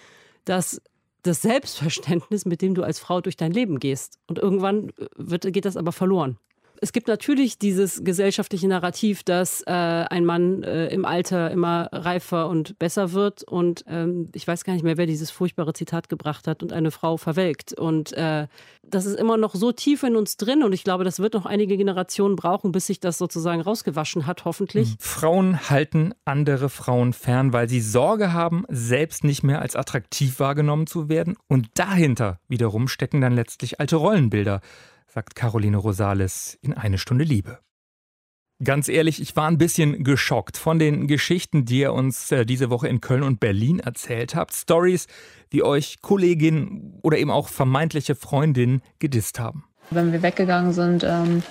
das 0.43 0.81
das 1.23 1.41
Selbstverständnis, 1.41 2.45
mit 2.45 2.61
dem 2.61 2.75
du 2.75 2.83
als 2.83 2.99
Frau 2.99 3.21
durch 3.21 3.37
dein 3.37 3.51
Leben 3.51 3.79
gehst. 3.79 4.19
Und 4.27 4.39
irgendwann 4.39 4.89
äh, 4.89 5.07
wird, 5.15 5.51
geht 5.51 5.65
das 5.65 5.77
aber 5.77 5.91
verloren. 5.91 6.37
Es 6.83 6.91
gibt 6.91 7.07
natürlich 7.07 7.57
dieses 7.57 8.03
gesellschaftliche 8.03 8.67
Narrativ, 8.67 9.23
dass 9.23 9.61
äh, 9.61 9.71
ein 9.71 10.25
Mann 10.25 10.63
äh, 10.63 10.87
im 10.87 11.05
Alter 11.05 11.49
immer 11.49 11.87
reifer 11.93 12.49
und 12.49 12.77
besser 12.77 13.13
wird. 13.13 13.41
Und 13.43 13.85
ähm, 13.87 14.27
ich 14.33 14.45
weiß 14.45 14.65
gar 14.65 14.73
nicht 14.73 14.83
mehr, 14.83 14.97
wer 14.97 15.05
dieses 15.05 15.31
furchtbare 15.31 15.71
Zitat 15.71 16.09
gebracht 16.09 16.45
hat 16.45 16.61
und 16.61 16.73
eine 16.73 16.91
Frau 16.91 17.15
verwelkt. 17.15 17.71
Und 17.71 18.11
äh, 18.17 18.47
das 18.83 19.05
ist 19.05 19.17
immer 19.17 19.37
noch 19.37 19.55
so 19.55 19.71
tief 19.71 20.03
in 20.03 20.17
uns 20.17 20.35
drin. 20.35 20.61
Und 20.61 20.73
ich 20.73 20.83
glaube, 20.83 21.05
das 21.05 21.19
wird 21.19 21.35
noch 21.35 21.45
einige 21.45 21.77
Generationen 21.77 22.35
brauchen, 22.35 22.73
bis 22.73 22.87
sich 22.87 22.99
das 22.99 23.17
sozusagen 23.17 23.61
rausgewaschen 23.61 24.27
hat, 24.27 24.43
hoffentlich. 24.43 24.89
Mhm. 24.89 24.95
Frauen 24.99 25.69
halten 25.69 26.13
andere 26.25 26.67
Frauen 26.67 27.13
fern, 27.13 27.53
weil 27.53 27.69
sie 27.69 27.79
Sorge 27.79 28.33
haben, 28.33 28.65
selbst 28.67 29.23
nicht 29.23 29.41
mehr 29.41 29.61
als 29.61 29.77
attraktiv 29.77 30.37
wahrgenommen 30.41 30.85
zu 30.85 31.07
werden. 31.07 31.37
Und 31.47 31.69
dahinter 31.75 32.41
wiederum 32.49 32.89
stecken 32.89 33.21
dann 33.21 33.35
letztlich 33.35 33.79
alte 33.79 33.95
Rollenbilder 33.95 34.59
sagt 35.13 35.35
Caroline 35.35 35.77
Rosales 35.77 36.57
in 36.61 36.73
Eine 36.73 36.97
Stunde 36.97 37.23
Liebe. 37.23 37.59
Ganz 38.63 38.89
ehrlich, 38.89 39.21
ich 39.21 39.35
war 39.35 39.47
ein 39.47 39.59
bisschen 39.59 40.03
geschockt 40.03 40.57
von 40.57 40.79
den 40.79 41.05
Geschichten, 41.07 41.65
die 41.65 41.81
ihr 41.81 41.93
uns 41.93 42.31
äh, 42.31 42.47
diese 42.47 42.71
Woche 42.71 42.87
in 42.87 42.99
Köln 42.99 43.21
und 43.21 43.39
Berlin 43.39 43.79
erzählt 43.79 44.33
habt. 44.33 44.55
Stories, 44.55 45.05
die 45.51 45.61
euch 45.61 46.01
Kolleginnen 46.01 46.97
oder 47.03 47.19
eben 47.19 47.29
auch 47.29 47.47
vermeintliche 47.49 48.15
Freundinnen 48.15 48.81
gedisst 48.97 49.39
haben. 49.39 49.65
Wenn 49.91 50.11
wir 50.11 50.23
weggegangen 50.23 50.73
sind, 50.73 51.03
ähm, 51.03 51.43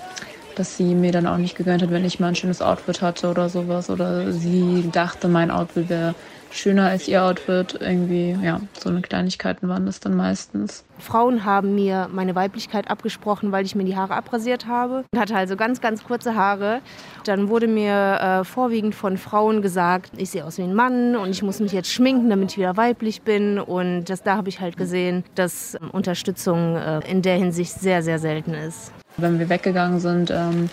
dass 0.55 0.77
sie 0.77 0.95
mir 0.95 1.11
dann 1.11 1.27
auch 1.27 1.37
nicht 1.37 1.55
gegönnt 1.55 1.81
hat, 1.81 1.91
wenn 1.91 2.05
ich 2.05 2.19
mal 2.19 2.29
ein 2.29 2.35
schönes 2.35 2.61
Outfit 2.61 3.01
hatte 3.01 3.29
oder 3.29 3.49
sowas. 3.49 3.89
Oder 3.89 4.31
sie 4.31 4.89
dachte, 4.91 5.27
mein 5.27 5.51
Outfit 5.51 5.89
wäre 5.89 6.15
schöner 6.53 6.87
als 6.87 7.07
ihr 7.07 7.23
Outfit. 7.23 7.77
Irgendwie, 7.79 8.37
ja, 8.43 8.61
so 8.79 8.89
eine 8.89 9.01
Kleinigkeiten 9.01 9.67
waren 9.67 9.85
das 9.85 9.99
dann 9.99 10.15
meistens. 10.15 10.83
Frauen 10.99 11.43
haben 11.43 11.75
mir 11.75 12.07
meine 12.11 12.35
Weiblichkeit 12.35 12.89
abgesprochen, 12.89 13.51
weil 13.51 13.65
ich 13.65 13.75
mir 13.75 13.83
die 13.83 13.97
Haare 13.97 14.13
abrasiert 14.13 14.67
habe. 14.67 15.03
Ich 15.11 15.19
hatte 15.19 15.35
also 15.35 15.55
ganz, 15.55 15.81
ganz 15.81 16.03
kurze 16.03 16.35
Haare. 16.35 16.81
Dann 17.25 17.49
wurde 17.49 17.67
mir 17.67 18.19
äh, 18.21 18.43
vorwiegend 18.43 18.95
von 18.95 19.17
Frauen 19.17 19.61
gesagt, 19.61 20.11
ich 20.17 20.29
sehe 20.29 20.45
aus 20.45 20.57
wie 20.57 20.63
ein 20.63 20.75
Mann 20.75 21.15
und 21.15 21.29
ich 21.29 21.43
muss 21.43 21.59
mich 21.59 21.71
jetzt 21.71 21.91
schminken, 21.91 22.29
damit 22.29 22.51
ich 22.51 22.57
wieder 22.57 22.77
weiblich 22.77 23.23
bin. 23.23 23.59
Und 23.59 24.05
das, 24.05 24.23
da 24.23 24.37
habe 24.37 24.49
ich 24.49 24.61
halt 24.61 24.77
gesehen, 24.77 25.23
dass 25.35 25.75
ähm, 25.75 25.89
Unterstützung 25.91 26.75
äh, 26.75 26.99
in 27.09 27.21
der 27.21 27.35
Hinsicht 27.35 27.73
sehr, 27.73 28.03
sehr 28.03 28.19
selten 28.19 28.53
ist. 28.53 28.93
Wenn 29.17 29.39
wir 29.39 29.49
weggegangen 29.49 29.99
sind, 29.99 30.31
ähm, 30.31 30.69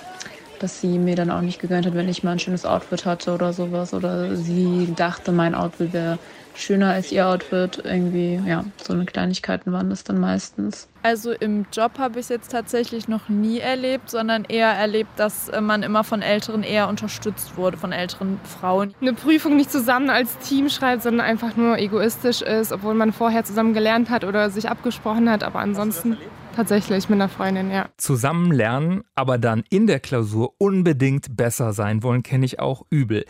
dass 0.60 0.80
sie 0.80 0.98
mir 0.98 1.16
dann 1.16 1.30
auch 1.30 1.40
nicht 1.40 1.60
gegönnt 1.60 1.86
hat, 1.86 1.94
wenn 1.94 2.08
ich 2.08 2.22
mal 2.22 2.32
ein 2.32 2.38
schönes 2.38 2.66
Outfit 2.66 3.06
hatte 3.06 3.32
oder 3.32 3.52
sowas. 3.52 3.94
Oder 3.94 4.36
sie 4.36 4.92
dachte, 4.94 5.32
mein 5.32 5.54
Outfit 5.54 5.92
wäre 5.92 6.18
schöner 6.54 6.90
als 6.90 7.10
ihr 7.10 7.26
Outfit. 7.26 7.80
Irgendwie, 7.82 8.40
ja, 8.46 8.64
so 8.82 8.92
eine 8.92 9.06
Kleinigkeiten 9.06 9.72
waren 9.72 9.88
das 9.88 10.04
dann 10.04 10.20
meistens. 10.20 10.86
Also 11.02 11.32
im 11.32 11.64
Job 11.72 11.98
habe 11.98 12.18
ich 12.18 12.26
es 12.26 12.28
jetzt 12.28 12.52
tatsächlich 12.52 13.08
noch 13.08 13.30
nie 13.30 13.58
erlebt, 13.58 14.10
sondern 14.10 14.44
eher 14.44 14.68
erlebt, 14.68 15.10
dass 15.16 15.48
äh, 15.48 15.62
man 15.62 15.82
immer 15.82 16.04
von 16.04 16.20
Älteren 16.20 16.62
eher 16.62 16.88
unterstützt 16.88 17.56
wurde, 17.56 17.78
von 17.78 17.92
älteren 17.92 18.38
Frauen. 18.44 18.94
Eine 19.00 19.14
Prüfung 19.14 19.56
nicht 19.56 19.72
zusammen 19.72 20.10
als 20.10 20.36
Team 20.38 20.68
schreibt, 20.68 21.02
sondern 21.02 21.26
einfach 21.26 21.56
nur 21.56 21.78
egoistisch 21.78 22.42
ist, 22.42 22.70
obwohl 22.70 22.94
man 22.94 23.12
vorher 23.14 23.44
zusammen 23.44 23.72
gelernt 23.72 24.10
hat 24.10 24.24
oder 24.24 24.50
sich 24.50 24.68
abgesprochen 24.68 25.30
hat. 25.30 25.42
Aber 25.42 25.60
ansonsten 25.60 26.18
Tatsächlich 26.54 27.08
mit 27.08 27.16
einer 27.16 27.28
Freundin, 27.28 27.70
ja. 27.70 27.88
Zusammen 27.96 28.52
lernen, 28.52 29.02
aber 29.14 29.38
dann 29.38 29.64
in 29.70 29.86
der 29.86 30.00
Klausur 30.00 30.54
unbedingt 30.58 31.36
besser 31.36 31.72
sein 31.72 32.02
wollen, 32.02 32.22
kenne 32.22 32.44
ich 32.44 32.58
auch 32.58 32.84
übel. 32.90 33.24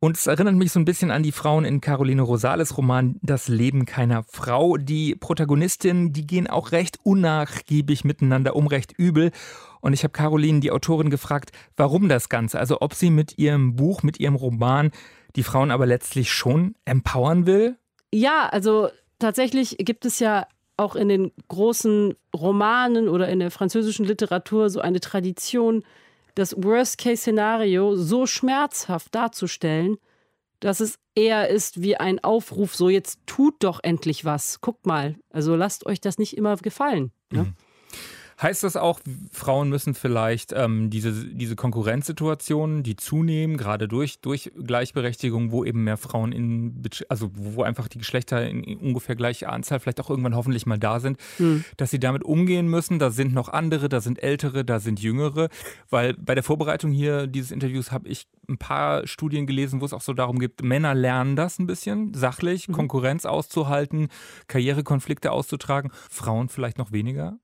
Und 0.00 0.18
es 0.18 0.26
erinnert 0.26 0.56
mich 0.56 0.70
so 0.70 0.78
ein 0.78 0.84
bisschen 0.84 1.10
an 1.10 1.22
die 1.22 1.32
Frauen 1.32 1.64
in 1.64 1.80
Caroline 1.80 2.20
Rosales 2.20 2.76
Roman 2.76 3.16
Das 3.22 3.48
Leben 3.48 3.86
keiner 3.86 4.22
Frau. 4.24 4.76
Die 4.76 5.14
Protagonistinnen, 5.14 6.12
die 6.12 6.26
gehen 6.26 6.46
auch 6.46 6.72
recht 6.72 6.98
unnachgiebig 7.04 8.04
miteinander 8.04 8.54
um, 8.54 8.66
recht 8.66 8.92
übel. 8.98 9.30
Und 9.80 9.94
ich 9.94 10.02
habe 10.02 10.12
Caroline, 10.12 10.60
die 10.60 10.72
Autorin, 10.72 11.08
gefragt, 11.08 11.52
warum 11.76 12.10
das 12.10 12.28
Ganze? 12.28 12.58
Also 12.58 12.82
ob 12.82 12.92
sie 12.92 13.08
mit 13.08 13.38
ihrem 13.38 13.76
Buch, 13.76 14.02
mit 14.02 14.20
ihrem 14.20 14.34
Roman 14.34 14.90
die 15.36 15.42
Frauen 15.42 15.70
aber 15.70 15.86
letztlich 15.86 16.30
schon 16.30 16.74
empowern 16.84 17.46
will? 17.46 17.78
Ja, 18.12 18.48
also 18.50 18.90
tatsächlich 19.18 19.76
gibt 19.78 20.04
es 20.04 20.18
ja 20.18 20.46
auch 20.76 20.96
in 20.96 21.08
den 21.08 21.32
großen 21.48 22.14
Romanen 22.34 23.08
oder 23.08 23.28
in 23.28 23.38
der 23.38 23.50
französischen 23.50 24.04
Literatur 24.04 24.70
so 24.70 24.80
eine 24.80 25.00
Tradition, 25.00 25.84
das 26.34 26.54
Worst-Case-Szenario 26.56 27.94
so 27.96 28.26
schmerzhaft 28.26 29.14
darzustellen, 29.14 29.98
dass 30.60 30.80
es 30.80 30.98
eher 31.14 31.48
ist 31.48 31.82
wie 31.82 31.96
ein 31.96 32.22
Aufruf, 32.24 32.74
so 32.74 32.88
jetzt 32.88 33.20
tut 33.26 33.54
doch 33.60 33.80
endlich 33.82 34.24
was. 34.24 34.60
Guckt 34.60 34.86
mal, 34.86 35.16
also 35.30 35.54
lasst 35.54 35.86
euch 35.86 36.00
das 36.00 36.18
nicht 36.18 36.36
immer 36.36 36.56
gefallen. 36.56 37.12
Ne? 37.30 37.44
Mhm. 37.44 37.54
Heißt 38.40 38.64
das 38.64 38.76
auch, 38.76 39.00
Frauen 39.32 39.68
müssen 39.68 39.94
vielleicht 39.94 40.52
ähm, 40.52 40.90
diese, 40.90 41.12
diese 41.12 41.56
Konkurrenzsituationen, 41.56 42.82
die 42.82 42.96
zunehmen, 42.96 43.56
gerade 43.56 43.88
durch, 43.88 44.20
durch 44.20 44.50
Gleichberechtigung, 44.56 45.52
wo 45.52 45.64
eben 45.64 45.84
mehr 45.84 45.96
Frauen 45.96 46.32
in, 46.32 46.82
also 47.08 47.30
wo 47.34 47.62
einfach 47.62 47.88
die 47.88 47.98
Geschlechter 47.98 48.46
in 48.48 48.76
ungefähr 48.78 49.16
gleicher 49.16 49.52
Anzahl 49.52 49.80
vielleicht 49.80 50.00
auch 50.00 50.10
irgendwann 50.10 50.34
hoffentlich 50.34 50.66
mal 50.66 50.78
da 50.78 51.00
sind, 51.00 51.18
hm. 51.36 51.64
dass 51.76 51.90
sie 51.90 52.00
damit 52.00 52.24
umgehen 52.24 52.66
müssen. 52.66 52.98
Da 52.98 53.10
sind 53.10 53.34
noch 53.34 53.48
andere, 53.48 53.88
da 53.88 54.00
sind 54.00 54.22
ältere, 54.22 54.64
da 54.64 54.80
sind 54.80 55.00
jüngere. 55.00 55.48
Weil 55.90 56.14
bei 56.14 56.34
der 56.34 56.42
Vorbereitung 56.42 56.90
hier 56.90 57.26
dieses 57.26 57.50
Interviews 57.50 57.92
habe 57.92 58.08
ich 58.08 58.26
ein 58.48 58.58
paar 58.58 59.06
Studien 59.06 59.46
gelesen, 59.46 59.80
wo 59.80 59.84
es 59.84 59.92
auch 59.92 60.00
so 60.00 60.12
darum 60.12 60.38
geht, 60.38 60.62
Männer 60.62 60.94
lernen 60.94 61.36
das 61.36 61.58
ein 61.58 61.66
bisschen, 61.66 62.12
sachlich, 62.14 62.68
mhm. 62.68 62.72
Konkurrenz 62.72 63.24
auszuhalten, 63.24 64.08
Karrierekonflikte 64.48 65.30
auszutragen, 65.32 65.90
Frauen 66.10 66.48
vielleicht 66.48 66.78
noch 66.78 66.92
weniger. 66.92 67.38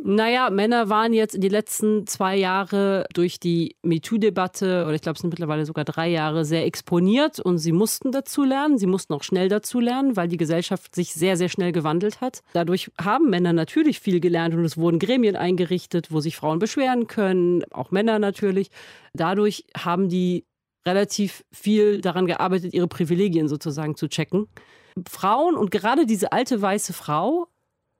Naja, 0.00 0.48
Männer 0.50 0.88
waren 0.88 1.12
jetzt 1.12 1.34
in 1.34 1.40
die 1.40 1.48
letzten 1.48 2.06
zwei 2.06 2.36
Jahre 2.36 3.04
durch 3.14 3.40
die 3.40 3.76
MeToo-Debatte, 3.82 4.84
oder 4.84 4.94
ich 4.94 5.02
glaube, 5.02 5.16
es 5.16 5.22
sind 5.22 5.30
mittlerweile 5.30 5.66
sogar 5.66 5.84
drei 5.84 6.08
Jahre, 6.08 6.44
sehr 6.44 6.64
exponiert 6.66 7.40
und 7.40 7.58
sie 7.58 7.72
mussten 7.72 8.12
dazu 8.12 8.44
lernen. 8.44 8.78
Sie 8.78 8.86
mussten 8.86 9.12
auch 9.12 9.24
schnell 9.24 9.48
dazu 9.48 9.80
lernen, 9.80 10.16
weil 10.16 10.28
die 10.28 10.36
Gesellschaft 10.36 10.94
sich 10.94 11.14
sehr, 11.14 11.36
sehr 11.36 11.48
schnell 11.48 11.72
gewandelt 11.72 12.20
hat. 12.20 12.42
Dadurch 12.52 12.92
haben 13.00 13.28
Männer 13.28 13.52
natürlich 13.52 13.98
viel 13.98 14.20
gelernt 14.20 14.54
und 14.54 14.64
es 14.64 14.76
wurden 14.76 15.00
Gremien 15.00 15.34
eingerichtet, 15.34 16.12
wo 16.12 16.20
sich 16.20 16.36
Frauen 16.36 16.60
beschweren 16.60 17.08
können, 17.08 17.64
auch 17.72 17.90
Männer 17.90 18.20
natürlich. 18.20 18.70
Dadurch 19.14 19.64
haben 19.76 20.08
die 20.08 20.46
relativ 20.86 21.44
viel 21.50 22.00
daran 22.00 22.26
gearbeitet, 22.26 22.72
ihre 22.72 22.88
Privilegien 22.88 23.48
sozusagen 23.48 23.96
zu 23.96 24.08
checken. 24.08 24.46
Frauen 25.08 25.56
und 25.56 25.72
gerade 25.72 26.06
diese 26.06 26.30
alte 26.30 26.62
weiße 26.62 26.92
Frau 26.92 27.48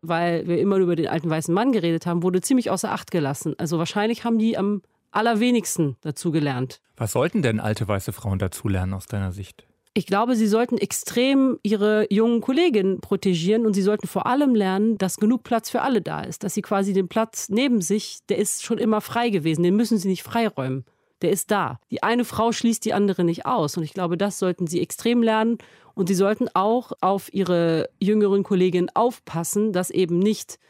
weil 0.03 0.47
wir 0.47 0.59
immer 0.59 0.77
über 0.77 0.97
den 0.97 1.09
alten 1.09 1.31
weißen 1.31 1.53
Mann 1.53 1.73
geredet 1.73 2.07
haben, 2.07 2.23
wurde 2.23 2.41
ziemlich 2.41 2.71
außer 2.71 2.93
Acht 2.93 3.11
gelassen. 3.11 3.55
Also 3.59 3.79
wahrscheinlich 3.79 4.25
haben 4.25 4.39
die 4.39 4.57
am 4.57 4.83
allerwenigsten 5.11 5.97
dazu 6.03 6.31
gelernt. 6.31 6.81
Was 6.97 7.13
sollten 7.13 7.43
denn 7.43 7.61
alte 7.61 7.89
weiße 7.89 8.13
Frauen 8.13 8.39
dazu 8.39 8.69
lernen 8.69 8.95
aus 8.95 9.07
deiner 9.07 9.33
Sicht? 9.33 9.67
Ich 9.95 10.07
glaube, 10.07 10.37
sie 10.37 10.47
sollten 10.47 10.79
extrem 10.79 11.59
ihre 11.65 12.07
jungen 12.13 12.41
Kolleginnen 12.41 13.01
protegieren 13.01 13.67
und 13.67 13.75
sie 13.75 13.83
sollten 13.83 14.07
vor 14.07 14.27
allem 14.27 14.55
lernen, 14.55 14.97
dass 14.97 15.17
genug 15.17 15.43
Platz 15.43 15.71
für 15.71 15.83
alle 15.83 16.03
da 16.03 16.21
ist. 16.21 16.45
Dass 16.45 16.55
sie 16.55 16.63
quasi 16.63 16.93
den 16.93 17.09
Platz 17.09 17.49
neben 17.49 17.81
sich, 17.81 18.19
der 18.29 18.39
ist 18.39 18.65
schon 18.65 18.79
immer 18.79 19.01
frei 19.01 19.31
gewesen, 19.31 19.65
den 19.65 19.75
müssen 19.75 19.99
sie 19.99 20.09
nicht 20.09 20.23
freiräumen. 20.23 20.85
Der 21.21 21.31
ist 21.31 21.51
da. 21.51 21.81
Die 21.91 22.03
eine 22.05 22.25
Frau 22.25 22.53
schließt 22.53 22.85
die 22.85 22.95
andere 22.95 23.25
nicht 23.25 23.45
aus. 23.45 23.77
Und 23.77 23.83
ich 23.83 23.93
glaube, 23.93 24.17
das 24.17 24.39
sollten 24.39 24.69
sie 24.69 24.81
extrem 24.81 25.21
lernen. 25.21 25.59
Und 25.99 26.07
sie 26.07 26.15
sollten 26.15 26.47
auch 26.55 26.93
auf 27.01 27.35
ihre 27.35 27.89
jüngeren 27.99 28.45
Kolleginnen 28.45 28.89
aufpassen, 28.95 29.73
dass 29.73 29.91
eben 29.91 30.21
nicht 30.21 30.61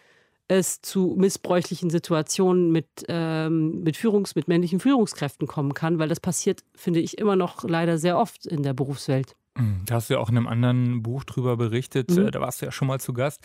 es 0.49 0.81
zu 0.81 1.17
missbräuchlichen 1.19 1.91
Situationen 1.91 2.73
mit, 2.73 2.87
ähm, 3.09 3.83
mit, 3.83 3.99
Führungs-, 3.99 4.33
mit 4.37 4.49
männlichen 4.49 4.81
Führungskräften 4.81 5.47
kommen 5.47 5.75
kann, 5.75 5.99
weil 5.99 6.09
das 6.09 6.19
passiert, 6.19 6.65
finde 6.75 7.01
ich, 7.01 7.19
immer 7.19 7.37
noch 7.37 7.63
leider 7.65 7.99
sehr 7.99 8.17
oft 8.17 8.47
in 8.47 8.63
der 8.63 8.73
Berufswelt. 8.73 9.37
Mhm. 9.59 9.83
Da 9.87 9.97
hast 9.97 10.09
du 10.09 10.15
ja 10.15 10.21
auch 10.21 10.31
in 10.31 10.37
einem 10.37 10.47
anderen 10.47 11.03
Buch 11.03 11.25
drüber 11.25 11.57
berichtet, 11.57 12.11
mhm. 12.11 12.29
Äh, 12.29 12.31
da 12.31 12.41
warst 12.41 12.63
du 12.63 12.67
ja 12.67 12.73
schon 12.73 12.89
mal 12.89 13.01
zu 13.01 13.13
Gast. 13.13 13.41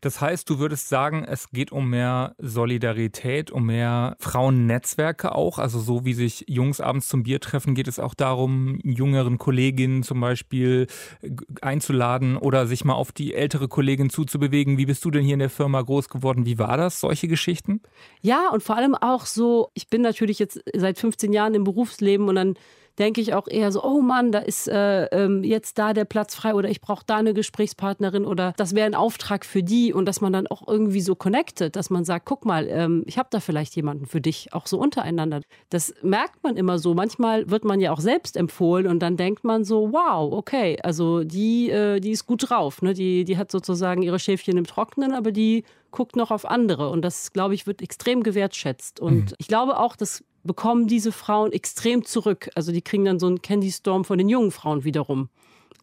Das 0.00 0.20
heißt, 0.20 0.48
du 0.48 0.58
würdest 0.58 0.88
sagen, 0.88 1.24
es 1.24 1.50
geht 1.50 1.72
um 1.72 1.90
mehr 1.90 2.34
Solidarität, 2.38 3.50
um 3.50 3.66
mehr 3.66 4.16
Frauennetzwerke 4.18 5.34
auch. 5.34 5.58
Also 5.58 5.78
so 5.78 6.04
wie 6.04 6.14
sich 6.14 6.44
Jungs 6.48 6.80
abends 6.80 7.08
zum 7.08 7.22
Bier 7.22 7.40
treffen, 7.40 7.74
geht 7.74 7.88
es 7.88 7.98
auch 7.98 8.14
darum, 8.14 8.78
jüngeren 8.82 9.38
Kolleginnen 9.38 10.02
zum 10.02 10.20
Beispiel 10.20 10.86
äh, 11.22 11.30
einzuladen 11.60 12.36
oder 12.36 12.66
sich 12.66 12.84
mal 12.84 12.94
auf 12.94 13.12
die 13.12 13.34
ältere 13.34 13.68
Kollegin 13.68 14.10
zuzubewegen. 14.10 14.78
Wie 14.78 14.86
bist 14.86 15.04
du 15.04 15.10
denn 15.10 15.24
hier 15.24 15.34
in 15.34 15.40
der 15.40 15.50
Firma 15.50 15.82
groß 15.82 16.08
geworden? 16.08 16.46
Wie 16.46 16.58
war 16.58 16.76
das, 16.76 17.00
solche 17.00 17.28
Geschichten? 17.28 17.82
Ja, 18.22 18.48
und 18.50 18.62
vor 18.62 18.76
allem 18.76 18.94
auch 18.94 19.26
so, 19.26 19.70
ich 19.74 19.88
bin 19.88 20.02
natürlich 20.02 20.38
jetzt 20.38 20.62
seit 20.74 20.98
15 20.98 21.32
Jahren 21.32 21.54
im 21.54 21.64
Berufsleben 21.64 22.28
und 22.28 22.34
dann 22.34 22.54
denke 22.98 23.20
ich 23.20 23.34
auch 23.34 23.48
eher 23.48 23.72
so, 23.72 23.82
oh 23.82 24.00
Mann, 24.00 24.32
da 24.32 24.40
ist 24.40 24.68
äh, 24.68 25.04
ähm, 25.06 25.44
jetzt 25.44 25.78
da 25.78 25.92
der 25.92 26.04
Platz 26.04 26.34
frei 26.34 26.54
oder 26.54 26.68
ich 26.68 26.80
brauche 26.80 27.04
da 27.06 27.16
eine 27.16 27.34
Gesprächspartnerin 27.34 28.24
oder 28.24 28.52
das 28.56 28.74
wäre 28.74 28.86
ein 28.86 28.94
Auftrag 28.94 29.44
für 29.44 29.62
die 29.62 29.92
und 29.92 30.06
dass 30.06 30.20
man 30.20 30.32
dann 30.32 30.46
auch 30.46 30.66
irgendwie 30.66 31.00
so 31.00 31.14
connectet, 31.14 31.76
dass 31.76 31.90
man 31.90 32.04
sagt, 32.04 32.26
guck 32.26 32.44
mal, 32.44 32.66
ähm, 32.68 33.04
ich 33.06 33.18
habe 33.18 33.28
da 33.30 33.40
vielleicht 33.40 33.76
jemanden 33.76 34.06
für 34.06 34.20
dich, 34.20 34.52
auch 34.52 34.66
so 34.66 34.78
untereinander. 34.78 35.40
Das 35.70 35.94
merkt 36.02 36.42
man 36.42 36.56
immer 36.56 36.78
so. 36.78 36.94
Manchmal 36.94 37.50
wird 37.50 37.64
man 37.64 37.80
ja 37.80 37.92
auch 37.92 38.00
selbst 38.00 38.36
empfohlen 38.36 38.86
und 38.86 39.00
dann 39.00 39.16
denkt 39.16 39.44
man 39.44 39.64
so, 39.64 39.92
wow, 39.92 40.32
okay, 40.32 40.78
also 40.82 41.24
die, 41.24 41.70
äh, 41.70 42.00
die 42.00 42.10
ist 42.10 42.26
gut 42.26 42.50
drauf, 42.50 42.82
ne? 42.82 42.94
die, 42.94 43.24
die 43.24 43.38
hat 43.38 43.50
sozusagen 43.50 44.02
ihre 44.02 44.18
Schäfchen 44.18 44.56
im 44.56 44.66
Trocknen, 44.66 45.12
aber 45.12 45.32
die 45.32 45.64
guckt 45.90 46.16
noch 46.16 46.30
auf 46.30 46.44
andere 46.44 46.90
und 46.90 47.02
das, 47.02 47.32
glaube 47.32 47.54
ich, 47.54 47.66
wird 47.66 47.82
extrem 47.82 48.22
gewertschätzt. 48.22 49.00
Und 49.00 49.30
mhm. 49.30 49.36
ich 49.38 49.48
glaube 49.48 49.78
auch, 49.78 49.96
dass 49.96 50.24
bekommen 50.44 50.88
diese 50.88 51.12
Frauen 51.12 51.52
extrem 51.52 52.04
zurück. 52.04 52.50
Also 52.54 52.72
die 52.72 52.82
kriegen 52.82 53.04
dann 53.04 53.18
so 53.18 53.26
einen 53.26 53.42
Candy 53.42 53.70
Storm 53.70 54.04
von 54.04 54.18
den 54.18 54.28
jungen 54.28 54.50
Frauen 54.50 54.84
wiederum. 54.84 55.28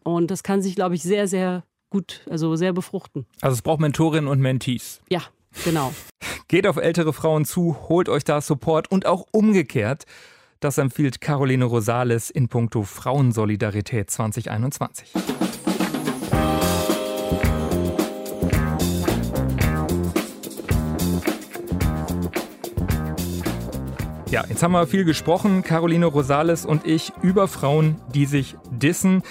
Und 0.04 0.30
das 0.32 0.44
kann 0.44 0.62
sich, 0.62 0.76
glaube 0.76 0.96
ich, 0.96 1.04
sehr, 1.04 1.28
sehr 1.28 1.64
gut, 1.90 2.22
also 2.30 2.56
sehr 2.56 2.74
befruchten. 2.74 3.26
Also 3.42 3.56
es 3.56 3.62
braucht 3.62 3.80
Mentorinnen 3.80 4.28
und 4.28 4.40
Mentees. 4.40 5.02
Ja, 5.10 5.22
genau. 5.64 5.94
Geht 6.48 6.68
auf 6.68 6.78
ältere 6.78 7.14
Frauen 7.14 7.46
zu, 7.46 7.78
holt 7.90 8.10
euch 8.10 8.24
da 8.24 8.42
Support 8.42 8.92
und 8.92 9.06
auch 9.06 9.26
umgekehrt. 9.32 10.06
Das 10.60 10.78
empfiehlt 10.78 11.22
Caroline 11.22 11.66
Rosales 11.66 12.30
in 12.30 12.50
puncto 12.50 12.84
Frauensolidarität 12.84 14.10
2021. 14.10 15.14
Ja, 24.36 24.44
jetzt 24.50 24.62
haben 24.64 24.74
wir 24.74 24.86
viel 24.86 25.06
gesprochen, 25.06 25.64
Caroline 25.64 26.08
Rosales 26.08 26.66
und 26.66 26.86
ich, 26.86 27.14
über 27.22 27.48
Frauen, 27.48 27.96
die 28.14 28.26
sich 28.26 28.58
dissen. 28.70 29.24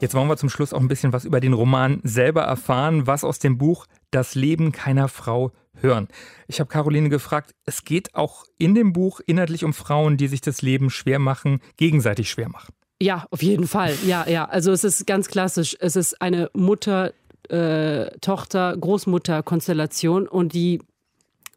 Jetzt 0.00 0.14
wollen 0.14 0.28
wir 0.28 0.36
zum 0.36 0.50
Schluss 0.50 0.72
auch 0.72 0.78
ein 0.78 0.86
bisschen 0.86 1.12
was 1.12 1.24
über 1.24 1.40
den 1.40 1.52
Roman 1.52 1.98
selber 2.04 2.42
erfahren, 2.42 3.08
was 3.08 3.24
aus 3.24 3.40
dem 3.40 3.58
Buch 3.58 3.86
Das 4.12 4.36
Leben 4.36 4.70
keiner 4.70 5.08
Frau 5.08 5.50
hören. 5.80 6.06
Ich 6.46 6.60
habe 6.60 6.68
Caroline 6.68 7.08
gefragt, 7.08 7.56
es 7.66 7.82
geht 7.82 8.14
auch 8.14 8.44
in 8.56 8.76
dem 8.76 8.92
Buch 8.92 9.18
inhaltlich 9.26 9.64
um 9.64 9.72
Frauen, 9.72 10.16
die 10.16 10.28
sich 10.28 10.42
das 10.42 10.62
Leben 10.62 10.90
schwer 10.90 11.18
machen, 11.18 11.58
gegenseitig 11.76 12.30
schwer 12.30 12.48
machen. 12.48 12.72
Ja, 13.02 13.26
auf 13.32 13.42
jeden 13.42 13.66
Fall. 13.66 13.96
Ja, 14.06 14.28
ja. 14.28 14.44
Also 14.44 14.70
es 14.70 14.84
ist 14.84 15.08
ganz 15.08 15.26
klassisch. 15.26 15.76
Es 15.80 15.96
ist 15.96 16.22
eine 16.22 16.50
Mutter, 16.54 17.12
äh, 17.48 18.16
Tochter, 18.20 18.76
Großmutter-Konstellation 18.76 20.28
und 20.28 20.54
die 20.54 20.78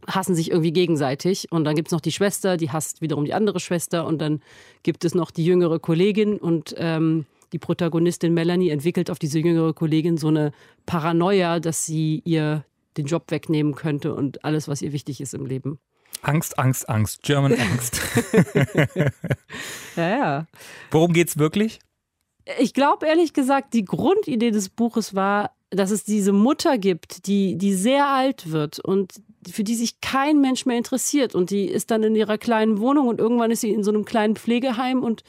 hassen 0.07 0.35
sich 0.35 0.51
irgendwie 0.51 0.73
gegenseitig. 0.73 1.51
Und 1.51 1.63
dann 1.63 1.75
gibt 1.75 1.87
es 1.87 1.91
noch 1.91 2.01
die 2.01 2.11
Schwester, 2.11 2.57
die 2.57 2.71
hasst 2.71 3.01
wiederum 3.01 3.25
die 3.25 3.33
andere 3.33 3.59
Schwester. 3.59 4.05
Und 4.05 4.19
dann 4.19 4.41
gibt 4.83 5.05
es 5.05 5.15
noch 5.15 5.31
die 5.31 5.45
jüngere 5.45 5.79
Kollegin. 5.79 6.37
Und 6.37 6.75
ähm, 6.77 7.25
die 7.51 7.59
Protagonistin 7.59 8.33
Melanie 8.33 8.69
entwickelt 8.69 9.09
auf 9.09 9.19
diese 9.19 9.39
jüngere 9.39 9.73
Kollegin 9.73 10.17
so 10.17 10.27
eine 10.27 10.51
Paranoia, 10.85 11.59
dass 11.59 11.85
sie 11.85 12.21
ihr 12.25 12.65
den 12.97 13.05
Job 13.05 13.29
wegnehmen 13.29 13.75
könnte 13.75 14.13
und 14.13 14.43
alles, 14.45 14.67
was 14.67 14.81
ihr 14.81 14.93
wichtig 14.93 15.21
ist 15.21 15.33
im 15.33 15.45
Leben. 15.45 15.79
Angst, 16.21 16.57
Angst, 16.57 16.89
Angst. 16.89 17.23
German 17.23 17.53
Angst. 17.59 18.01
ja, 19.95 20.09
ja. 20.09 20.47
Worum 20.91 21.13
geht's 21.13 21.37
wirklich? 21.37 21.79
Ich 22.59 22.73
glaube 22.73 23.07
ehrlich 23.07 23.33
gesagt, 23.33 23.73
die 23.73 23.85
Grundidee 23.85 24.51
des 24.51 24.69
Buches 24.69 25.15
war, 25.15 25.51
dass 25.71 25.91
es 25.91 26.03
diese 26.03 26.31
Mutter 26.31 26.77
gibt, 26.77 27.27
die, 27.27 27.57
die 27.57 27.73
sehr 27.73 28.07
alt 28.07 28.51
wird 28.51 28.79
und 28.79 29.13
für 29.51 29.63
die 29.63 29.75
sich 29.75 30.01
kein 30.01 30.41
Mensch 30.41 30.65
mehr 30.65 30.77
interessiert. 30.77 31.35
Und 31.35 31.49
die 31.49 31.65
ist 31.65 31.91
dann 31.91 32.03
in 32.03 32.15
ihrer 32.15 32.37
kleinen 32.37 32.79
Wohnung 32.79 33.07
und 33.07 33.19
irgendwann 33.19 33.51
ist 33.51 33.61
sie 33.61 33.71
in 33.71 33.83
so 33.83 33.91
einem 33.91 34.05
kleinen 34.05 34.35
Pflegeheim 34.35 35.03
und 35.03 35.23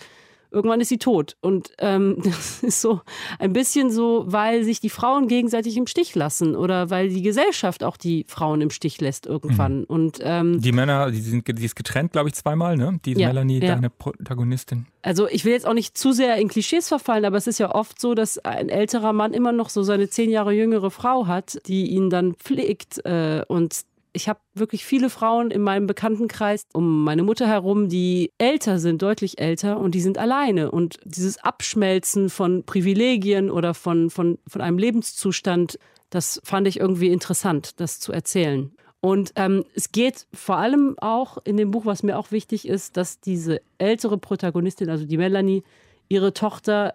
irgendwann 0.51 0.81
ist 0.81 0.89
sie 0.89 0.99
tot. 0.99 1.37
Und 1.41 1.73
ähm, 1.79 2.17
das 2.25 2.63
ist 2.63 2.81
so 2.81 3.01
ein 3.39 3.53
bisschen 3.53 3.91
so, 3.91 4.25
weil 4.27 4.65
sich 4.65 4.81
die 4.81 4.91
Frauen 4.91 5.29
gegenseitig 5.29 5.77
im 5.77 5.87
Stich 5.87 6.15
lassen 6.15 6.57
oder 6.57 6.91
weil 6.91 7.09
die 7.09 7.23
Gesellschaft 7.23 7.85
auch 7.85 7.97
die 7.97 8.25
Frauen 8.27 8.61
im 8.61 8.71
Stich 8.71 9.01
lässt 9.01 9.27
irgendwann. 9.27 9.81
Mhm. 9.81 9.85
Und 9.85 10.19
ähm, 10.23 10.61
die 10.61 10.73
Männer, 10.73 11.11
die, 11.11 11.21
sind, 11.21 11.47
die 11.47 11.65
ist 11.65 11.77
getrennt, 11.77 12.13
glaube 12.13 12.29
ich, 12.29 12.35
zweimal, 12.35 12.77
ne? 12.77 12.99
Die 13.05 13.13
ja, 13.13 13.29
Melanie, 13.29 13.61
ja. 13.61 13.75
deine 13.75 13.91
Protagonistin. 13.91 14.87
Also 15.03 15.29
ich 15.29 15.45
will 15.45 15.53
jetzt 15.53 15.67
auch 15.67 15.75
nicht 15.75 15.97
zu 15.97 16.13
sehr 16.13 16.37
in 16.37 16.49
Klischees 16.49 16.89
verfallen, 16.89 17.25
aber 17.25 17.37
es 17.37 17.47
ist 17.47 17.59
ja 17.59 17.73
oft 17.75 18.01
so, 18.01 18.15
dass 18.15 18.39
ein 18.39 18.69
älterer 18.69 19.13
Mann 19.13 19.35
immer 19.35 19.53
noch 19.53 19.69
so 19.69 19.83
seine 19.83 20.09
zehn 20.09 20.31
Jahre 20.31 20.53
jüngere 20.53 20.91
Frau 20.91 21.27
hat, 21.27 21.61
die 21.67 21.91
ihn 21.91 22.11
dann 22.11 22.35
pflegt 22.35 23.05
äh, 23.05 23.43
und 23.47 23.85
ich 24.17 24.29
habe 24.29 24.41
wirklich 24.55 24.85
viele 24.85 25.11
Frauen 25.11 25.51
in 25.51 25.61
meinem 25.61 25.87
Bekanntenkreis 25.87 26.67
um 26.73 27.05
meine 27.05 27.23
Mutter 27.23 27.47
herum, 27.47 27.89
die 27.89 28.33
älter 28.39 28.79
sind, 28.79 29.03
deutlich 29.03 29.39
älter 29.39 29.79
und 29.79 29.95
die 29.95 30.01
sind 30.01 30.19
alleine. 30.19 30.71
Und 30.71 30.99
dieses 31.05 31.39
Abschmelzen 31.39 32.31
von 32.31 32.65
Privilegien 32.65 33.51
oder 33.51 33.75
von, 33.75 34.11
von, 34.11 34.39
von 34.49 34.61
einem 34.63 34.79
Lebenszustand, 34.79 35.79
das 36.11 36.41
fand 36.43 36.67
ich 36.67 36.81
irgendwie 36.81 37.09
interessant, 37.09 37.79
das 37.79 38.01
zu 38.01 38.11
erzählen. 38.11 38.73
Und 39.01 39.33
ähm, 39.37 39.65
es 39.75 39.93
geht 39.93 40.27
vor 40.33 40.57
allem 40.57 40.97
auch 40.99 41.39
in 41.45 41.59
dem 41.59 41.71
Buch, 41.71 41.85
was 41.85 42.03
mir 42.03 42.19
auch 42.19 42.33
wichtig 42.33 42.67
ist, 42.67 42.97
dass 42.97 43.21
diese 43.21 43.61
ältere 43.79 44.19
Protagonistin, 44.19 44.89
also 44.89 45.05
die 45.05 45.19
Melanie, 45.19 45.63
ihre 46.09 46.33
Tochter 46.33 46.95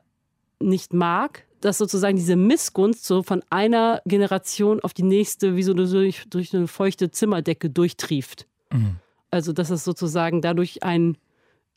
nicht 0.59 0.93
mag, 0.93 1.45
dass 1.61 1.77
sozusagen 1.77 2.17
diese 2.17 2.35
Missgunst 2.35 3.05
so 3.05 3.23
von 3.23 3.43
einer 3.49 4.01
Generation 4.05 4.79
auf 4.81 4.93
die 4.93 5.03
nächste 5.03 5.55
wie 5.55 5.63
so 5.63 5.73
durch, 5.73 6.25
durch 6.29 6.53
eine 6.53 6.67
feuchte 6.67 7.11
Zimmerdecke 7.11 7.69
durchtrieft. 7.69 8.47
Mhm. 8.71 8.97
Also 9.29 9.53
dass 9.53 9.69
es 9.69 9.83
sozusagen 9.83 10.41
dadurch 10.41 10.83
ein, 10.83 11.17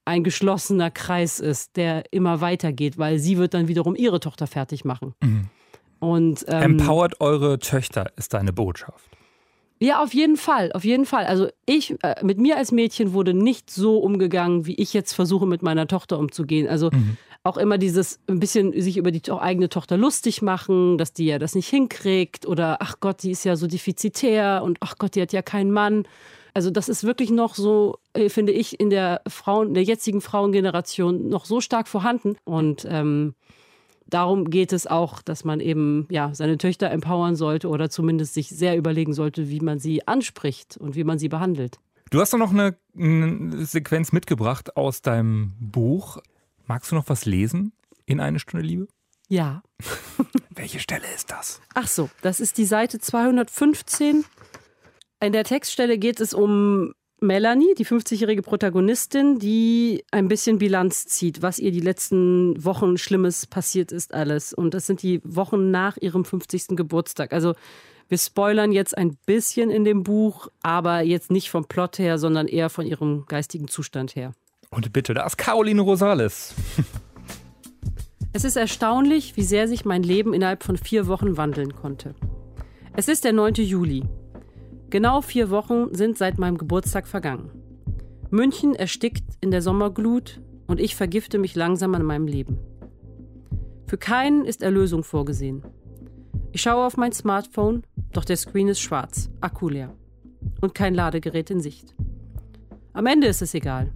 ein 0.04 0.24
geschlossener 0.24 0.90
Kreis 0.90 1.38
ist, 1.38 1.76
der 1.76 2.04
immer 2.12 2.40
weitergeht, 2.40 2.98
weil 2.98 3.18
sie 3.18 3.38
wird 3.38 3.54
dann 3.54 3.68
wiederum 3.68 3.94
ihre 3.94 4.20
Tochter 4.20 4.46
fertig 4.46 4.84
machen. 4.84 5.14
Mhm. 5.22 5.48
Und, 6.00 6.44
ähm, 6.48 6.78
Empowert 6.78 7.20
eure 7.20 7.58
Töchter 7.58 8.12
ist 8.16 8.34
deine 8.34 8.52
Botschaft. 8.52 9.08
Ja, 9.80 10.02
auf 10.02 10.14
jeden 10.14 10.36
Fall, 10.36 10.72
auf 10.72 10.84
jeden 10.84 11.04
Fall. 11.04 11.26
Also 11.26 11.48
ich, 11.66 11.94
äh, 12.02 12.14
mit 12.22 12.38
mir 12.38 12.56
als 12.56 12.72
Mädchen 12.72 13.12
wurde 13.12 13.34
nicht 13.34 13.70
so 13.70 13.98
umgegangen, 13.98 14.66
wie 14.66 14.74
ich 14.74 14.94
jetzt 14.94 15.12
versuche, 15.12 15.46
mit 15.46 15.62
meiner 15.62 15.86
Tochter 15.86 16.18
umzugehen. 16.18 16.68
Also 16.68 16.90
mhm 16.90 17.16
auch 17.44 17.58
immer 17.58 17.76
dieses 17.78 18.18
ein 18.26 18.40
bisschen 18.40 18.72
sich 18.80 18.96
über 18.96 19.10
die 19.10 19.30
eigene 19.30 19.68
Tochter 19.68 19.96
lustig 19.98 20.40
machen, 20.40 20.96
dass 20.96 21.12
die 21.12 21.26
ja 21.26 21.38
das 21.38 21.54
nicht 21.54 21.68
hinkriegt 21.68 22.46
oder 22.46 22.78
ach 22.80 22.96
Gott, 23.00 23.22
die 23.22 23.30
ist 23.30 23.44
ja 23.44 23.54
so 23.54 23.66
defizitär 23.66 24.62
und 24.64 24.78
ach 24.80 24.96
Gott, 24.98 25.14
die 25.14 25.22
hat 25.22 25.32
ja 25.32 25.42
keinen 25.42 25.70
Mann. 25.70 26.08
Also 26.54 26.70
das 26.70 26.88
ist 26.88 27.04
wirklich 27.04 27.30
noch 27.30 27.54
so, 27.54 27.98
äh, 28.14 28.30
finde 28.30 28.52
ich, 28.52 28.80
in 28.80 28.88
der 28.88 29.20
Frauen, 29.28 29.74
der 29.74 29.82
jetzigen 29.82 30.22
Frauengeneration 30.22 31.28
noch 31.28 31.44
so 31.44 31.60
stark 31.60 31.86
vorhanden. 31.86 32.36
Und 32.44 32.86
ähm, 32.88 33.34
darum 34.06 34.48
geht 34.48 34.72
es 34.72 34.86
auch, 34.86 35.20
dass 35.20 35.44
man 35.44 35.60
eben 35.60 36.06
ja 36.10 36.30
seine 36.32 36.56
Töchter 36.56 36.90
empowern 36.90 37.36
sollte 37.36 37.68
oder 37.68 37.90
zumindest 37.90 38.32
sich 38.34 38.48
sehr 38.48 38.76
überlegen 38.76 39.12
sollte, 39.12 39.50
wie 39.50 39.60
man 39.60 39.80
sie 39.80 40.06
anspricht 40.06 40.78
und 40.78 40.94
wie 40.96 41.04
man 41.04 41.18
sie 41.18 41.28
behandelt. 41.28 41.78
Du 42.10 42.20
hast 42.20 42.32
doch 42.32 42.38
noch 42.38 42.52
eine, 42.52 42.76
eine 42.96 43.66
Sequenz 43.66 44.12
mitgebracht 44.12 44.76
aus 44.76 45.02
deinem 45.02 45.52
Buch. 45.58 46.18
Magst 46.66 46.90
du 46.90 46.94
noch 46.94 47.08
was 47.08 47.26
lesen 47.26 47.72
in 48.06 48.20
eine 48.20 48.38
Stunde 48.38 48.66
Liebe? 48.66 48.88
Ja. 49.28 49.62
Welche 50.50 50.78
Stelle 50.78 51.04
ist 51.14 51.30
das? 51.30 51.60
Ach 51.74 51.88
so, 51.88 52.08
das 52.22 52.40
ist 52.40 52.56
die 52.58 52.64
Seite 52.64 52.98
215. 52.98 54.24
In 55.20 55.32
der 55.32 55.44
Textstelle 55.44 55.98
geht 55.98 56.20
es 56.20 56.32
um 56.32 56.94
Melanie, 57.20 57.74
die 57.74 57.86
50-jährige 57.86 58.42
Protagonistin, 58.42 59.38
die 59.38 60.04
ein 60.10 60.28
bisschen 60.28 60.58
Bilanz 60.58 61.06
zieht, 61.06 61.42
was 61.42 61.58
ihr 61.58 61.70
die 61.70 61.80
letzten 61.80 62.62
Wochen 62.64 62.98
Schlimmes 62.98 63.46
passiert 63.46 63.92
ist 63.92 64.14
alles. 64.14 64.52
Und 64.52 64.74
das 64.74 64.86
sind 64.86 65.02
die 65.02 65.20
Wochen 65.24 65.70
nach 65.70 65.96
ihrem 65.98 66.24
50. 66.24 66.76
Geburtstag. 66.76 67.32
Also 67.32 67.54
wir 68.08 68.18
spoilern 68.18 68.72
jetzt 68.72 68.96
ein 68.96 69.16
bisschen 69.26 69.70
in 69.70 69.84
dem 69.84 70.02
Buch, 70.02 70.48
aber 70.62 71.00
jetzt 71.00 71.30
nicht 71.30 71.50
vom 71.50 71.66
Plot 71.66 71.98
her, 71.98 72.18
sondern 72.18 72.46
eher 72.46 72.68
von 72.68 72.86
ihrem 72.86 73.24
geistigen 73.26 73.68
Zustand 73.68 74.14
her. 74.16 74.32
Und 74.74 74.92
bitte, 74.92 75.14
da 75.14 75.24
ist 75.24 75.38
Caroline 75.38 75.80
Rosales. 75.80 76.54
Es 78.32 78.42
ist 78.42 78.56
erstaunlich, 78.56 79.36
wie 79.36 79.44
sehr 79.44 79.68
sich 79.68 79.84
mein 79.84 80.02
Leben 80.02 80.34
innerhalb 80.34 80.64
von 80.64 80.76
vier 80.76 81.06
Wochen 81.06 81.36
wandeln 81.36 81.76
konnte. 81.76 82.16
Es 82.92 83.06
ist 83.06 83.22
der 83.22 83.32
9. 83.32 83.54
Juli. 83.54 84.02
Genau 84.90 85.20
vier 85.20 85.50
Wochen 85.50 85.94
sind 85.94 86.18
seit 86.18 86.38
meinem 86.38 86.58
Geburtstag 86.58 87.06
vergangen. 87.06 87.50
München 88.30 88.74
erstickt 88.74 89.22
in 89.40 89.52
der 89.52 89.62
Sommerglut 89.62 90.40
und 90.66 90.80
ich 90.80 90.96
vergifte 90.96 91.38
mich 91.38 91.54
langsam 91.54 91.94
an 91.94 92.04
meinem 92.04 92.26
Leben. 92.26 92.58
Für 93.86 93.98
keinen 93.98 94.44
ist 94.44 94.62
Erlösung 94.62 95.04
vorgesehen. 95.04 95.62
Ich 96.50 96.62
schaue 96.62 96.84
auf 96.84 96.96
mein 96.96 97.12
Smartphone, 97.12 97.84
doch 98.12 98.24
der 98.24 98.36
Screen 98.36 98.66
ist 98.66 98.80
schwarz, 98.80 99.30
Akku 99.40 99.68
leer 99.68 99.94
und 100.60 100.74
kein 100.74 100.94
Ladegerät 100.94 101.50
in 101.50 101.60
Sicht. 101.60 101.94
Am 102.92 103.06
Ende 103.06 103.26
ist 103.26 103.42
es 103.42 103.54
egal. 103.54 103.92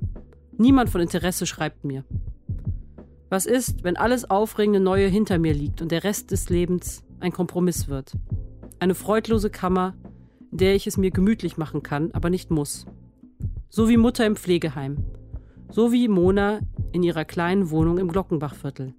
Niemand 0.60 0.90
von 0.90 1.00
Interesse 1.00 1.46
schreibt 1.46 1.84
mir. 1.84 2.04
Was 3.30 3.46
ist, 3.46 3.84
wenn 3.84 3.96
alles 3.96 4.28
aufregende 4.28 4.80
Neue 4.80 5.06
hinter 5.06 5.38
mir 5.38 5.54
liegt 5.54 5.80
und 5.80 5.92
der 5.92 6.02
Rest 6.02 6.32
des 6.32 6.50
Lebens 6.50 7.04
ein 7.20 7.30
Kompromiss 7.30 7.86
wird? 7.86 8.14
Eine 8.80 8.96
freudlose 8.96 9.50
Kammer, 9.50 9.94
in 10.50 10.58
der 10.58 10.74
ich 10.74 10.88
es 10.88 10.96
mir 10.96 11.12
gemütlich 11.12 11.58
machen 11.58 11.84
kann, 11.84 12.10
aber 12.12 12.28
nicht 12.28 12.50
muss. 12.50 12.86
So 13.68 13.88
wie 13.88 13.96
Mutter 13.96 14.26
im 14.26 14.34
Pflegeheim. 14.34 14.96
So 15.70 15.92
wie 15.92 16.08
Mona 16.08 16.58
in 16.90 17.04
ihrer 17.04 17.24
kleinen 17.24 17.70
Wohnung 17.70 17.98
im 17.98 18.08
Glockenbachviertel. 18.08 18.94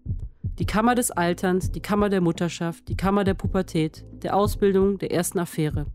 Die 0.59 0.65
Kammer 0.65 0.95
des 0.95 1.11
Alterns, 1.11 1.71
die 1.71 1.81
Kammer 1.81 2.07
der 2.07 2.21
Mutterschaft, 2.21 2.87
die 2.87 2.95
Kammer 2.95 3.25
der 3.25 3.33
Pubertät, 3.33 4.05
der 4.23 4.33
Ausbildung, 4.37 4.97
der 4.97 5.11
ersten 5.11 5.39
Affäre. 5.39 5.87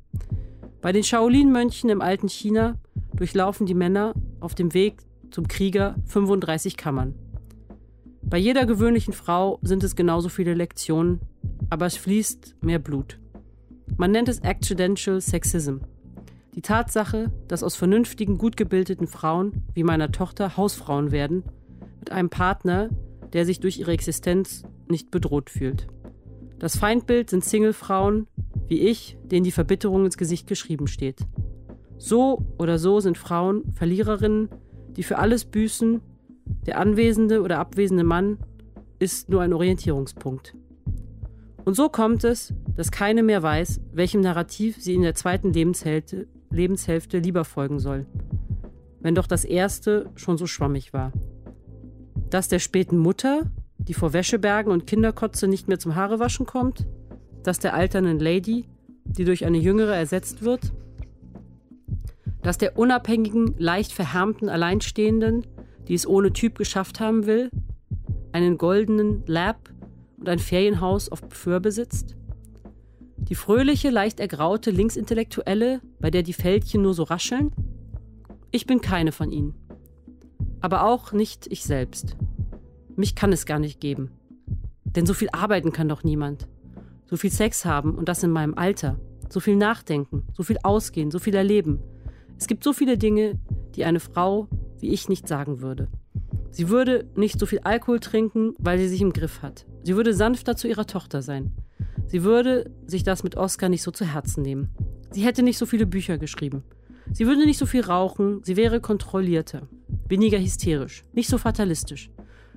Bei 0.83 0.92
den 0.92 1.05
Shaolin-Mönchen 1.05 1.88
im 1.88 2.03
alten 2.03 2.29
China 2.29 2.74
durchlaufen 3.14 3.64
die 3.64 3.74
Männer 3.74 4.12
auf 4.40 4.55
dem 4.55 4.74
Weg 4.74 5.07
zum 5.35 5.49
Krieger 5.49 5.97
35 6.07 6.77
Kammern. 6.77 7.16
Bei 8.23 8.38
jeder 8.38 8.66
gewöhnlichen 8.66 9.12
Frau 9.12 9.59
sind 9.62 9.83
es 9.83 9.97
genauso 9.97 10.29
viele 10.29 10.55
Lektionen, 10.55 11.23
aber 11.70 11.87
es 11.87 11.97
fließt 11.97 12.55
mehr 12.61 12.79
Blut. 12.79 13.18
Man 13.97 14.12
nennt 14.12 14.29
es 14.29 14.44
Accidental 14.44 15.20
Sexism. 15.20 15.79
Die 16.55 16.62
Tatsache, 16.62 17.33
dass 17.49 17.64
aus 17.64 17.75
vernünftigen, 17.75 18.38
gut 18.38 18.57
gebildeten 18.57 19.09
Frauen 19.09 19.64
wie 19.75 19.83
meiner 19.83 20.12
Tochter 20.12 20.57
Hausfrauen 20.57 21.11
werden, 21.11 21.42
mit 21.99 22.12
einem 22.12 22.31
Partner, 22.31 22.90
der 23.33 23.44
sich 23.44 23.59
durch 23.59 23.81
ihre 23.81 23.90
Existenz 23.90 24.62
nicht 24.88 25.11
bedroht 25.11 25.51
fühlt. 25.51 25.88
Das 26.61 26.77
Feindbild 26.79 27.29
sind 27.29 27.44
Singlefrauen 27.44 28.29
wie 28.68 28.83
ich, 28.83 29.18
denen 29.25 29.42
die 29.42 29.51
Verbitterung 29.51 30.05
ins 30.05 30.16
Gesicht 30.16 30.47
geschrieben 30.47 30.87
steht. 30.87 31.27
So 31.99 32.47
oder 32.57 32.79
so 32.79 33.01
sind 33.01 33.18
Frauen 33.18 33.64
Verliererinnen, 33.73 34.49
die 34.96 35.02
für 35.02 35.18
alles 35.18 35.44
büßen. 35.44 36.00
Der 36.66 36.78
anwesende 36.78 37.42
oder 37.42 37.59
abwesende 37.59 38.04
Mann 38.04 38.38
ist 38.98 39.28
nur 39.28 39.42
ein 39.42 39.52
Orientierungspunkt. 39.52 40.54
Und 41.64 41.74
so 41.74 41.88
kommt 41.88 42.24
es, 42.24 42.52
dass 42.76 42.90
keine 42.90 43.22
mehr 43.22 43.42
weiß, 43.42 43.80
welchem 43.92 44.20
Narrativ 44.20 44.76
sie 44.78 44.94
in 44.94 45.02
der 45.02 45.14
zweiten 45.14 45.52
Lebenshälfte, 45.52 46.26
Lebenshälfte 46.50 47.18
lieber 47.18 47.44
folgen 47.44 47.78
soll, 47.78 48.07
wenn 49.00 49.14
doch 49.14 49.26
das 49.26 49.44
erste 49.44 50.11
schon 50.14 50.37
so 50.37 50.46
schwammig 50.46 50.92
war. 50.92 51.12
Das 52.30 52.48
der 52.48 52.59
späten 52.59 52.98
Mutter, 52.98 53.50
die 53.78 53.94
vor 53.94 54.12
Wäschebergen 54.12 54.72
und 54.72 54.87
Kinderkotze 54.87 55.48
nicht 55.48 55.68
mehr 55.68 55.78
zum 55.78 55.94
Haarewaschen 55.94 56.46
kommt, 56.46 56.87
das 57.42 57.59
der 57.59 57.74
alternden 57.74 58.18
Lady, 58.18 58.66
die 59.04 59.24
durch 59.24 59.44
eine 59.44 59.59
jüngere 59.59 59.94
ersetzt 59.94 60.42
wird, 60.42 60.72
das 62.44 62.59
der 62.59 62.78
unabhängigen, 62.78 63.54
leicht 63.59 63.92
verhärmten 63.92 64.50
Alleinstehenden, 64.50 65.46
die 65.88 65.94
es 65.94 66.07
ohne 66.07 66.33
Typ 66.33 66.57
geschafft 66.57 67.00
haben 67.00 67.26
will, 67.26 67.50
einen 68.33 68.59
goldenen 68.59 69.24
Lab 69.26 69.70
und 70.18 70.28
ein 70.28 70.38
Ferienhaus 70.38 71.09
auf 71.09 71.22
Föhr 71.30 71.61
besitzt? 71.61 72.16
Die 73.16 73.35
fröhliche, 73.35 73.88
leicht 73.88 74.20
ergraute 74.20 74.70
Linksintellektuelle, 74.70 75.80
bei 75.98 76.11
der 76.11 76.22
die 76.22 76.35
Fältchen 76.35 76.83
nur 76.83 76.92
so 76.92 77.04
rascheln? 77.04 77.50
Ich 78.50 78.66
bin 78.66 78.83
keine 78.83 79.12
von 79.12 79.33
ihnen. 79.33 79.54
Aber 80.61 80.85
auch 80.85 81.12
nicht 81.12 81.46
ich 81.50 81.64
selbst. 81.64 82.16
Mich 82.94 83.14
kann 83.14 83.33
es 83.33 83.46
gar 83.46 83.59
nicht 83.59 83.80
geben. 83.80 84.11
Denn 84.85 85.07
so 85.07 85.14
viel 85.14 85.30
arbeiten 85.33 85.72
kann 85.72 85.88
doch 85.88 86.04
niemand. 86.04 86.46
So 87.07 87.16
viel 87.16 87.30
Sex 87.30 87.64
haben 87.64 87.94
und 87.94 88.11
das 88.11 88.22
in 88.22 88.30
meinem 88.30 88.54
Alter. 88.54 89.00
So 89.30 89.40
viel 89.40 89.57
nachdenken, 89.57 90.24
so 90.35 90.42
viel 90.42 90.59
ausgehen, 90.62 91.11
so 91.11 91.18
viel 91.18 91.35
erleben. 91.35 91.80
Es 92.38 92.47
gibt 92.47 92.64
so 92.64 92.73
viele 92.73 92.99
Dinge, 92.99 93.38
die 93.75 93.85
eine 93.85 94.01
Frau 94.01 94.49
wie 94.85 94.90
ich 94.90 95.09
nicht 95.09 95.27
sagen 95.27 95.62
würde. 95.62 95.88
Sie 96.51 96.68
würde 96.68 97.09
nicht 97.16 97.40
so 97.40 97.47
viel 97.47 97.61
Alkohol 97.61 98.01
trinken, 98.01 98.53
weil 98.59 98.79
sie 98.79 98.88
sich 98.88 99.01
im 99.01 99.14
Griff 99.14 99.40
hat. 99.40 99.64
Sie 99.83 99.97
würde 99.97 100.12
sanfter 100.12 100.57
zu 100.57 100.68
ihrer 100.68 100.87
Tochter 100.87 101.23
sein. 101.23 101.53
Sie 102.07 102.23
würde 102.23 102.70
sich 102.87 103.03
das 103.03 103.25
mit 103.25 103.38
Oscar 103.38 103.70
nicht 103.70 103.81
so 103.81 103.90
zu 103.90 104.05
Herzen 104.05 104.42
nehmen. 104.42 104.68
Sie 105.11 105.23
hätte 105.23 105.42
nicht 105.42 105.57
so 105.57 105.64
viele 105.64 105.87
Bücher 105.87 106.18
geschrieben. 106.18 106.64
Sie 107.12 107.27
würde 107.27 107.47
nicht 107.47 107.59
so 107.59 107.64
viel 107.64 107.81
rauchen, 107.81 108.42
sie 108.44 108.57
wäre 108.57 108.83
kontrollierter, 108.83 109.68
weniger 110.07 110.38
hysterisch, 110.38 111.05
nicht 111.14 111.31
so 111.31 111.38
fatalistisch. 111.38 112.11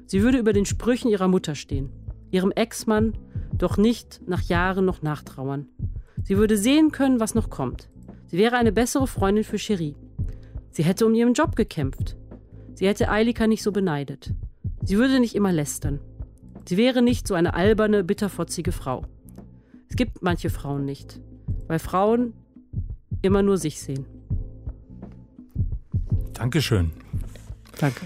Sie 0.06 0.22
würde 0.22 0.38
über 0.38 0.52
den 0.52 0.66
Sprüchen 0.66 1.10
ihrer 1.10 1.30
Mutter 1.30 1.56
stehen, 1.56 1.92
ihrem 2.30 2.52
Ex-Mann, 2.52 3.14
doch 3.54 3.78
nicht 3.78 4.22
nach 4.28 4.42
Jahren 4.42 4.84
noch 4.84 5.02
nachtrauern. 5.02 5.68
Sie 6.24 6.38
würde 6.38 6.58
sehen 6.58 6.92
können, 6.92 7.22
was 7.22 7.36
noch 7.36 7.50
kommt. 7.50 7.90
Sie 8.28 8.38
wäre 8.38 8.58
eine 8.58 8.72
bessere 8.72 9.08
Freundin 9.08 9.44
für 9.44 9.58
Cherie. 9.58 9.96
Sie 10.72 10.84
hätte 10.84 11.06
um 11.06 11.16
ihren 11.16 11.34
Job 11.34 11.56
gekämpft. 11.56 12.18
Sie 12.76 12.88
hätte 12.88 13.10
Eilika 13.10 13.48
nicht 13.48 13.64
so 13.64 13.72
beneidet. 13.72 14.34
Sie 14.84 14.98
würde 14.98 15.20
nicht 15.20 15.36
immer 15.36 15.52
lästern. 15.52 16.00
Sie 16.68 16.78
wäre 16.78 17.02
nicht 17.02 17.28
so 17.28 17.34
eine 17.34 17.54
alberne, 17.54 18.04
bitterfotzige 18.04 18.72
Frau. 18.72 19.06
Es 19.90 19.96
gibt 19.96 20.22
manche 20.22 20.50
Frauen 20.50 20.86
nicht, 20.86 21.22
weil 21.68 21.80
Frauen 21.80 22.34
immer 23.22 23.42
nur 23.42 23.58
sich 23.58 23.80
sehen. 23.80 24.06
Dankeschön. 26.34 26.92
Danke. 27.80 28.02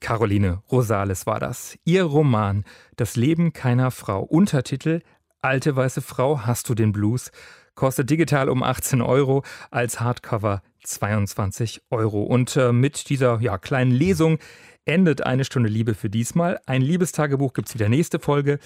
Caroline 0.00 0.62
Rosales 0.70 1.26
war 1.26 1.40
das. 1.40 1.76
Ihr 1.84 2.04
Roman 2.04 2.64
Das 2.94 3.16
Leben 3.16 3.52
keiner 3.52 3.90
Frau. 3.90 4.22
Untertitel 4.22 5.00
Alte 5.42 5.74
weiße 5.74 6.00
Frau, 6.00 6.46
hast 6.46 6.68
du 6.68 6.74
den 6.74 6.92
Blues? 6.92 7.30
Kostet 7.76 8.10
digital 8.10 8.48
um 8.48 8.62
18 8.62 9.02
Euro, 9.02 9.44
als 9.70 10.00
Hardcover 10.00 10.62
22 10.82 11.82
Euro. 11.90 12.22
Und 12.22 12.56
äh, 12.56 12.72
mit 12.72 13.08
dieser 13.10 13.40
ja, 13.40 13.58
kleinen 13.58 13.92
Lesung 13.92 14.38
endet 14.86 15.24
eine 15.24 15.44
Stunde 15.44 15.68
Liebe 15.68 15.94
für 15.94 16.10
diesmal. 16.10 16.58
Ein 16.66 16.80
Liebestagebuch 16.82 17.52
gibt 17.52 17.68
es 17.68 17.74
wieder 17.74 17.88
nächste 17.88 18.18
Folge. 18.18 18.58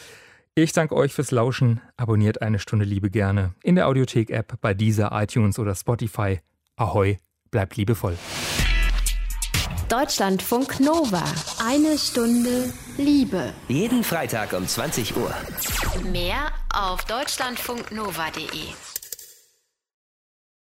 Ich 0.54 0.72
danke 0.72 0.94
euch 0.94 1.12
fürs 1.12 1.32
Lauschen. 1.32 1.80
Abonniert 1.96 2.40
eine 2.40 2.58
Stunde 2.58 2.84
Liebe 2.84 3.10
gerne 3.10 3.54
in 3.62 3.74
der 3.74 3.88
Audiothek-App 3.88 4.60
bei 4.60 4.74
dieser 4.74 5.10
iTunes 5.12 5.58
oder 5.58 5.74
Spotify. 5.74 6.40
Ahoi, 6.76 7.18
bleibt 7.50 7.76
liebevoll. 7.76 8.16
Deutschlandfunk 9.88 10.78
Nova. 10.78 11.24
Eine 11.66 11.98
Stunde 11.98 12.72
Liebe. 12.96 13.52
Jeden 13.66 14.04
Freitag 14.04 14.52
um 14.52 14.64
20 14.66 15.16
Uhr. 15.16 15.34
Mehr 16.12 16.52
auf 16.72 17.04
deutschlandfunknova.de. 17.06 18.89